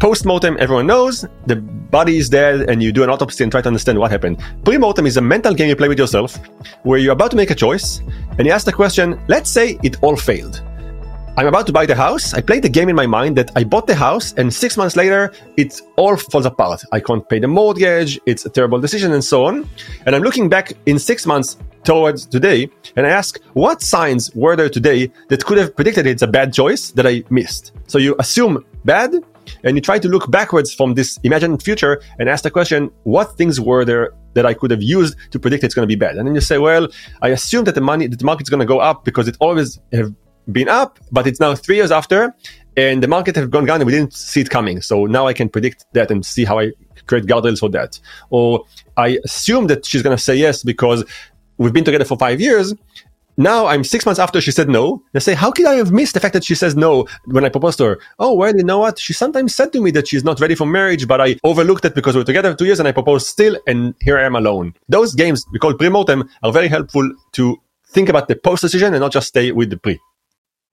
Post-mortem, 0.00 0.56
everyone 0.58 0.86
knows 0.86 1.24
the 1.46 1.56
body 1.56 2.18
is 2.18 2.28
dead 2.28 2.68
and 2.68 2.82
you 2.82 2.92
do 2.92 3.02
an 3.02 3.08
autopsy 3.08 3.44
and 3.44 3.50
try 3.50 3.62
to 3.62 3.68
understand 3.68 3.98
what 3.98 4.10
happened. 4.10 4.42
Pre-mortem 4.64 5.06
is 5.06 5.16
a 5.16 5.22
mental 5.22 5.54
game 5.54 5.68
you 5.68 5.76
play 5.76 5.88
with 5.88 5.98
yourself 5.98 6.38
where 6.82 6.98
you're 6.98 7.12
about 7.12 7.30
to 7.30 7.36
make 7.36 7.50
a 7.50 7.54
choice 7.54 8.00
and 8.38 8.46
you 8.46 8.52
ask 8.52 8.66
the 8.66 8.72
question, 8.72 9.18
let's 9.28 9.50
say 9.50 9.78
it 9.82 10.02
all 10.02 10.16
failed. 10.16 10.62
I'm 11.38 11.46
about 11.46 11.66
to 11.66 11.72
buy 11.72 11.84
the 11.84 11.94
house. 11.94 12.32
I 12.32 12.40
played 12.40 12.62
the 12.62 12.70
game 12.70 12.88
in 12.88 12.96
my 12.96 13.06
mind 13.06 13.36
that 13.36 13.50
I 13.54 13.62
bought 13.62 13.86
the 13.86 13.94
house 13.94 14.32
and 14.38 14.52
six 14.52 14.78
months 14.78 14.96
later, 14.96 15.34
it 15.58 15.82
all 15.96 16.16
falls 16.16 16.46
apart. 16.46 16.82
I 16.92 17.00
can't 17.00 17.28
pay 17.28 17.40
the 17.40 17.46
mortgage. 17.46 18.18
It's 18.24 18.46
a 18.46 18.48
terrible 18.48 18.80
decision 18.80 19.12
and 19.12 19.22
so 19.22 19.44
on. 19.44 19.68
And 20.06 20.16
I'm 20.16 20.22
looking 20.22 20.48
back 20.48 20.72
in 20.86 20.98
six 20.98 21.26
months 21.26 21.58
towards 21.84 22.24
today 22.24 22.70
and 22.96 23.06
I 23.06 23.10
ask, 23.10 23.38
what 23.52 23.82
signs 23.82 24.34
were 24.34 24.56
there 24.56 24.70
today 24.70 25.12
that 25.28 25.44
could 25.44 25.58
have 25.58 25.76
predicted 25.76 26.06
it's 26.06 26.22
a 26.22 26.26
bad 26.26 26.54
choice 26.54 26.92
that 26.92 27.06
I 27.06 27.22
missed? 27.28 27.72
So 27.86 27.98
you 27.98 28.16
assume 28.18 28.64
bad 28.86 29.14
and 29.62 29.76
you 29.76 29.82
try 29.82 29.98
to 29.98 30.08
look 30.08 30.30
backwards 30.30 30.72
from 30.72 30.94
this 30.94 31.18
imagined 31.22 31.62
future 31.62 32.00
and 32.18 32.30
ask 32.30 32.44
the 32.44 32.50
question, 32.50 32.90
what 33.02 33.36
things 33.36 33.60
were 33.60 33.84
there 33.84 34.12
that 34.32 34.46
I 34.46 34.54
could 34.54 34.70
have 34.70 34.82
used 34.82 35.14
to 35.32 35.38
predict 35.38 35.64
it's 35.64 35.74
going 35.74 35.86
to 35.86 35.94
be 35.94 35.98
bad? 35.98 36.16
And 36.16 36.26
then 36.26 36.34
you 36.34 36.40
say, 36.40 36.56
well, 36.56 36.88
I 37.20 37.28
assume 37.28 37.64
that 37.64 37.74
the 37.74 37.82
money, 37.82 38.06
that 38.06 38.20
the 38.20 38.24
market's 38.24 38.48
going 38.48 38.60
to 38.60 38.66
go 38.66 38.78
up 38.78 39.04
because 39.04 39.28
it 39.28 39.36
always 39.38 39.78
have 39.92 40.14
been 40.50 40.68
up, 40.68 40.98
but 41.10 41.26
it's 41.26 41.40
now 41.40 41.54
three 41.54 41.76
years 41.76 41.90
after, 41.90 42.34
and 42.76 43.02
the 43.02 43.08
market 43.08 43.36
have 43.36 43.50
gone 43.50 43.64
down 43.64 43.80
and 43.80 43.86
we 43.86 43.92
didn't 43.92 44.12
see 44.12 44.40
it 44.40 44.50
coming. 44.50 44.80
So 44.82 45.06
now 45.06 45.26
I 45.26 45.32
can 45.32 45.48
predict 45.48 45.86
that 45.92 46.10
and 46.10 46.24
see 46.24 46.44
how 46.44 46.58
I 46.58 46.72
create 47.06 47.24
guardrails 47.24 47.60
for 47.60 47.70
that. 47.70 47.98
Or 48.30 48.64
I 48.96 49.18
assume 49.24 49.66
that 49.68 49.86
she's 49.86 50.02
going 50.02 50.16
to 50.16 50.22
say 50.22 50.36
yes 50.36 50.62
because 50.62 51.04
we've 51.58 51.72
been 51.72 51.84
together 51.84 52.04
for 52.04 52.18
five 52.18 52.40
years. 52.40 52.74
Now 53.38 53.66
I'm 53.66 53.84
six 53.84 54.06
months 54.06 54.18
after 54.18 54.40
she 54.40 54.50
said 54.50 54.68
no. 54.68 55.02
I 55.14 55.18
say, 55.18 55.34
how 55.34 55.50
could 55.50 55.66
I 55.66 55.74
have 55.74 55.92
missed 55.92 56.14
the 56.14 56.20
fact 56.20 56.32
that 56.32 56.44
she 56.44 56.54
says 56.54 56.74
no 56.74 57.06
when 57.26 57.44
I 57.44 57.50
proposed 57.50 57.76
to 57.78 57.84
her? 57.84 57.98
Oh, 58.18 58.34
well, 58.34 58.56
you 58.56 58.64
know 58.64 58.78
what? 58.78 58.98
She 58.98 59.12
sometimes 59.12 59.54
said 59.54 59.72
to 59.74 59.80
me 59.82 59.90
that 59.92 60.08
she's 60.08 60.24
not 60.24 60.40
ready 60.40 60.54
for 60.54 60.64
marriage, 60.64 61.06
but 61.06 61.20
I 61.20 61.36
overlooked 61.44 61.84
it 61.84 61.94
because 61.94 62.14
we 62.14 62.22
are 62.22 62.24
together 62.24 62.54
two 62.54 62.64
years 62.64 62.78
and 62.78 62.88
I 62.88 62.92
proposed 62.92 63.26
still, 63.26 63.58
and 63.66 63.94
here 64.00 64.18
I 64.18 64.24
am 64.24 64.36
alone. 64.36 64.74
Those 64.88 65.14
games 65.14 65.44
we 65.52 65.58
call 65.58 65.74
pre-mortem 65.74 66.30
are 66.42 66.52
very 66.52 66.68
helpful 66.68 67.10
to 67.32 67.60
think 67.88 68.08
about 68.08 68.28
the 68.28 68.36
post 68.36 68.62
decision 68.62 68.94
and 68.94 69.00
not 69.02 69.12
just 69.12 69.28
stay 69.28 69.52
with 69.52 69.68
the 69.68 69.76
pre. 69.76 70.00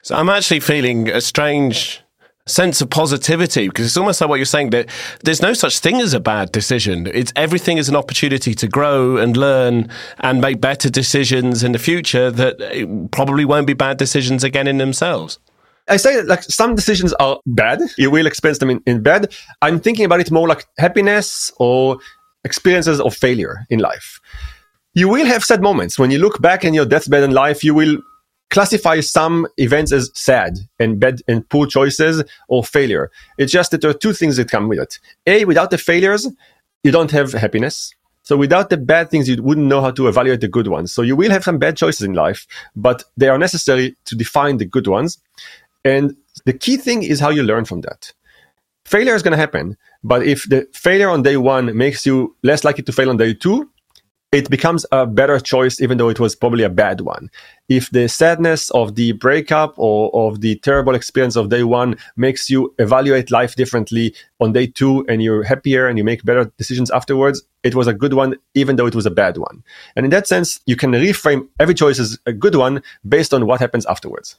So 0.04 0.16
I'm 0.16 0.28
actually 0.28 0.60
feeling 0.60 1.10
a 1.10 1.22
strange 1.22 2.02
sense 2.46 2.82
of 2.82 2.90
positivity 2.90 3.70
because 3.70 3.86
it's 3.86 3.96
almost 3.96 4.20
like 4.20 4.30
what 4.30 4.36
you're 4.36 4.46
saying 4.46 4.72
that 4.72 4.90
there's 5.24 5.42
no 5.42 5.54
such 5.54 5.80
thing 5.80 6.02
as 6.02 6.14
a 6.14 6.20
bad 6.20 6.52
decision. 6.52 7.08
It's 7.14 7.32
everything 7.38 7.78
is 7.78 7.88
an 7.88 7.96
opportunity 7.96 8.54
to 8.54 8.68
grow 8.68 9.16
and 9.16 9.38
learn 9.38 9.90
and 10.20 10.42
make 10.42 10.60
better 10.60 10.90
decisions 10.90 11.64
in 11.64 11.72
the 11.72 11.80
future 11.80 12.30
that 12.32 12.60
eh, 12.60 12.86
probably 13.12 13.46
won't 13.46 13.66
be 13.66 13.74
bad 13.74 13.96
decisions 13.96 14.44
again 14.44 14.68
in 14.68 14.78
themselves. 14.78 15.40
I 15.88 15.96
say 15.96 16.22
like 16.24 16.44
some 16.44 16.76
decisions 16.76 17.14
are 17.14 17.40
bad. 17.46 17.80
You 17.98 18.12
will 18.12 18.28
experience 18.28 18.58
them 18.58 18.72
in, 18.72 18.84
in 18.86 19.04
bad. 19.04 19.34
I'm 19.62 19.80
thinking 19.80 20.04
about 20.04 20.20
it 20.20 20.32
more 20.32 20.50
like 20.50 20.66
happiness 20.78 21.50
or 21.60 21.98
experiences 22.44 23.00
of 23.00 23.16
failure 23.16 23.66
in 23.70 23.80
life. 23.80 24.20
You 24.96 25.08
will 25.08 25.26
have 25.26 25.46
sad 25.46 25.62
moments 25.62 25.98
when 25.98 26.12
you 26.12 26.20
look 26.20 26.42
back 26.42 26.66
in 26.66 26.74
your 26.74 26.86
deathbed 26.86 27.24
in 27.24 27.32
life. 27.32 27.64
You 27.64 27.74
will 27.74 28.00
classify 28.54 29.00
some 29.00 29.48
events 29.58 29.92
as 29.92 30.12
sad 30.14 30.60
and 30.80 31.00
bad 31.00 31.22
and 31.28 31.48
poor 31.50 31.66
choices 31.66 32.24
or 32.48 32.64
failure. 32.64 33.10
It's 33.40 33.52
just 33.52 33.72
that 33.72 33.82
there 33.82 33.90
are 33.90 33.96
two 33.96 34.14
things 34.14 34.38
that 34.38 34.50
come 34.50 34.70
with 34.70 34.80
it. 34.80 35.00
A, 35.26 35.44
without 35.46 35.72
the 35.72 35.80
failures, 35.80 36.28
you 36.84 36.92
don't 36.92 37.10
have 37.12 37.34
happiness. 37.34 37.96
So 38.22 38.38
without 38.38 38.70
the 38.70 38.78
bad 38.78 39.10
things, 39.10 39.28
you 39.28 39.42
wouldn't 39.42 39.66
know 39.66 39.82
how 39.82 39.90
to 39.92 40.08
evaluate 40.08 40.42
the 40.42 40.48
good 40.48 40.68
ones. 40.68 40.94
So 40.94 41.02
you 41.02 41.16
will 41.16 41.32
have 41.32 41.44
some 41.44 41.58
bad 41.58 41.76
choices 41.76 42.04
in 42.04 42.14
life, 42.14 42.46
but 42.76 43.04
they 43.18 43.28
are 43.28 43.40
necessary 43.40 43.96
to 44.06 44.16
define 44.16 44.58
the 44.58 44.66
good 44.66 44.88
ones. 44.88 45.18
And 45.84 46.16
the 46.46 46.54
key 46.54 46.78
thing 46.78 47.02
is 47.02 47.20
how 47.20 47.30
you 47.30 47.42
learn 47.42 47.66
from 47.66 47.82
that. 47.82 48.14
Failure 48.86 49.16
is 49.16 49.24
going 49.24 49.32
to 49.32 49.38
happen, 49.38 49.78
but 50.04 50.24
if 50.24 50.48
the 50.48 50.68
failure 50.74 51.10
on 51.10 51.24
day 51.24 51.38
one 51.38 51.76
makes 51.76 52.06
you 52.06 52.36
less 52.44 52.64
likely 52.64 52.84
to 52.84 52.92
fail 52.92 53.10
on 53.10 53.18
day 53.18 53.34
two, 53.34 53.70
it 54.34 54.50
becomes 54.50 54.86
a 54.92 55.06
better 55.06 55.40
choice, 55.40 55.80
even 55.80 55.98
though 55.98 56.10
it 56.10 56.20
was 56.20 56.36
probably 56.36 56.64
a 56.64 56.70
bad 56.70 57.02
one. 57.02 57.30
If 57.70 57.90
the 57.92 58.10
sadness 58.10 58.70
of 58.72 58.96
the 58.96 59.14
breakup 59.14 59.74
or 59.78 60.14
of 60.14 60.42
the 60.42 60.58
terrible 60.58 60.96
experience 60.96 61.38
of 61.38 61.48
day 61.48 61.64
one 61.64 61.96
makes 62.18 62.50
you 62.50 62.74
evaluate 62.78 63.32
life 63.32 63.56
differently 63.56 64.14
on 64.42 64.52
day 64.52 64.68
two 64.68 65.06
and 65.08 65.24
you're 65.24 65.44
happier 65.44 65.88
and 65.88 65.98
you 65.98 66.04
make 66.04 66.26
better 66.26 66.52
decisions 66.58 66.92
afterwards, 66.92 67.42
it 67.64 67.74
was 67.74 67.88
a 67.88 67.94
good 67.94 68.14
one, 68.14 68.36
even 68.54 68.76
though 68.76 68.86
it 68.86 68.96
was 68.96 69.06
a 69.06 69.12
bad 69.12 69.38
one. 69.38 69.64
And 69.96 70.06
in 70.06 70.10
that 70.12 70.28
sense, 70.28 70.60
you 70.66 70.76
can 70.76 70.92
reframe 70.92 71.48
every 71.58 71.74
choice 71.74 72.00
as 72.00 72.20
a 72.26 72.34
good 72.34 72.56
one 72.56 72.84
based 73.08 73.34
on 73.34 73.46
what 73.46 73.62
happens 73.62 73.86
afterwards. 73.86 74.36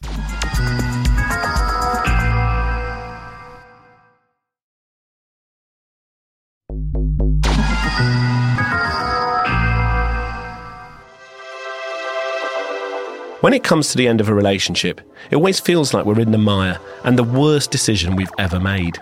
When 13.45 13.53
it 13.53 13.63
comes 13.63 13.91
to 13.91 13.99
the 13.99 14.09
end 14.09 14.23
of 14.23 14.31
a 14.31 14.35
relationship, 14.35 15.03
it 15.31 15.37
always 15.37 15.61
feels 15.61 15.93
like 15.93 16.07
we're 16.07 16.19
in 16.19 16.31
the 16.31 16.39
mire 16.39 16.81
and 17.05 17.19
the 17.19 17.23
worst 17.23 17.71
decision 17.71 18.17
we've 18.17 18.33
ever 18.39 18.59
made. 18.59 18.99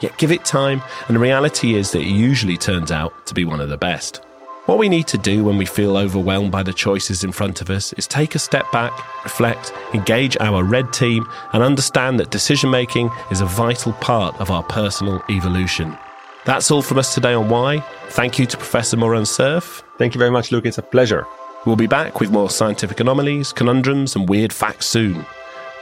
Yet 0.00 0.16
give 0.16 0.32
it 0.32 0.46
time, 0.46 0.80
and 1.08 1.14
the 1.14 1.20
reality 1.20 1.74
is 1.74 1.90
that 1.90 2.00
it 2.00 2.06
usually 2.06 2.56
turns 2.56 2.90
out 2.90 3.26
to 3.26 3.34
be 3.34 3.44
one 3.44 3.60
of 3.60 3.68
the 3.68 3.76
best. 3.76 4.22
What 4.64 4.78
we 4.78 4.88
need 4.88 5.08
to 5.08 5.18
do 5.18 5.44
when 5.44 5.58
we 5.58 5.66
feel 5.66 5.98
overwhelmed 5.98 6.50
by 6.50 6.62
the 6.62 6.72
choices 6.72 7.22
in 7.22 7.32
front 7.32 7.60
of 7.60 7.68
us 7.68 7.92
is 7.92 8.06
take 8.06 8.34
a 8.34 8.38
step 8.38 8.64
back, 8.72 8.94
reflect, 9.24 9.74
engage 9.92 10.38
our 10.40 10.64
red 10.64 10.90
team, 10.94 11.26
and 11.52 11.62
understand 11.62 12.18
that 12.18 12.30
decision 12.30 12.70
making 12.70 13.10
is 13.30 13.42
a 13.42 13.44
vital 13.44 13.92
part 13.92 14.34
of 14.40 14.50
our 14.50 14.62
personal 14.62 15.22
evolution. 15.28 15.98
That's 16.46 16.70
all 16.70 16.80
from 16.80 16.96
us 16.96 17.12
today 17.12 17.34
on 17.34 17.50
Why. 17.50 17.80
Thank 18.08 18.38
you 18.38 18.46
to 18.46 18.56
Professor 18.56 18.96
Moran 18.96 19.26
Cerf. 19.26 19.82
Thank 19.98 20.14
you 20.14 20.18
very 20.18 20.30
much, 20.30 20.50
Luke. 20.50 20.64
It's 20.64 20.78
a 20.78 20.82
pleasure. 20.82 21.26
We'll 21.64 21.76
be 21.76 21.86
back 21.86 22.18
with 22.18 22.32
more 22.32 22.50
scientific 22.50 22.98
anomalies, 22.98 23.52
conundrums, 23.52 24.16
and 24.16 24.28
weird 24.28 24.52
facts 24.52 24.86
soon. 24.86 25.24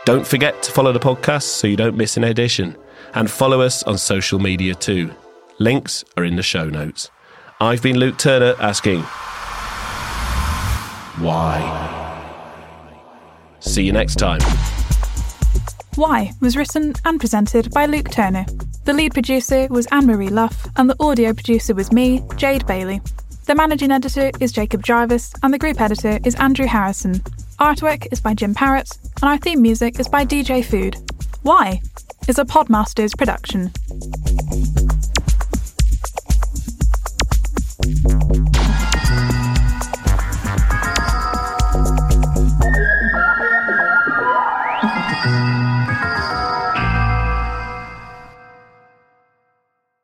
Don't 0.04 0.26
forget 0.26 0.62
to 0.62 0.72
follow 0.72 0.92
the 0.92 1.00
podcast 1.00 1.44
so 1.44 1.66
you 1.66 1.76
don't 1.76 1.96
miss 1.96 2.18
an 2.18 2.24
edition. 2.24 2.76
And 3.14 3.30
follow 3.30 3.62
us 3.62 3.82
on 3.84 3.96
social 3.96 4.38
media 4.38 4.74
too. 4.74 5.10
Links 5.58 6.04
are 6.16 6.24
in 6.24 6.36
the 6.36 6.42
show 6.42 6.68
notes. 6.68 7.10
I've 7.60 7.82
been 7.82 7.98
Luke 7.98 8.18
Turner 8.18 8.54
asking, 8.60 9.00
Why? 11.22 11.88
See 13.60 13.84
you 13.84 13.92
next 13.92 14.16
time. 14.16 14.40
Why 15.96 16.32
was 16.40 16.56
written 16.56 16.94
and 17.04 17.18
presented 17.18 17.70
by 17.72 17.86
Luke 17.86 18.10
Turner. 18.10 18.46
The 18.84 18.92
lead 18.92 19.12
producer 19.12 19.66
was 19.68 19.86
Anne 19.92 20.06
Marie 20.06 20.28
Luff, 20.28 20.68
and 20.76 20.88
the 20.88 20.96
audio 21.00 21.32
producer 21.34 21.74
was 21.74 21.92
me, 21.92 22.22
Jade 22.36 22.66
Bailey. 22.66 23.00
The 23.50 23.56
managing 23.56 23.90
editor 23.90 24.30
is 24.38 24.52
Jacob 24.52 24.84
Jarvis, 24.84 25.32
and 25.42 25.52
the 25.52 25.58
group 25.58 25.80
editor 25.80 26.20
is 26.24 26.36
Andrew 26.36 26.66
Harrison. 26.66 27.14
Artwork 27.58 28.06
is 28.12 28.20
by 28.20 28.32
Jim 28.32 28.54
Parrett, 28.54 28.96
and 29.20 29.28
our 29.28 29.38
theme 29.38 29.60
music 29.60 29.98
is 29.98 30.06
by 30.06 30.24
DJ 30.24 30.64
Food. 30.64 30.94
Why? 31.42 31.82
is 32.28 32.38
a 32.38 32.44
Podmasters 32.44 33.18
production. 33.18 33.72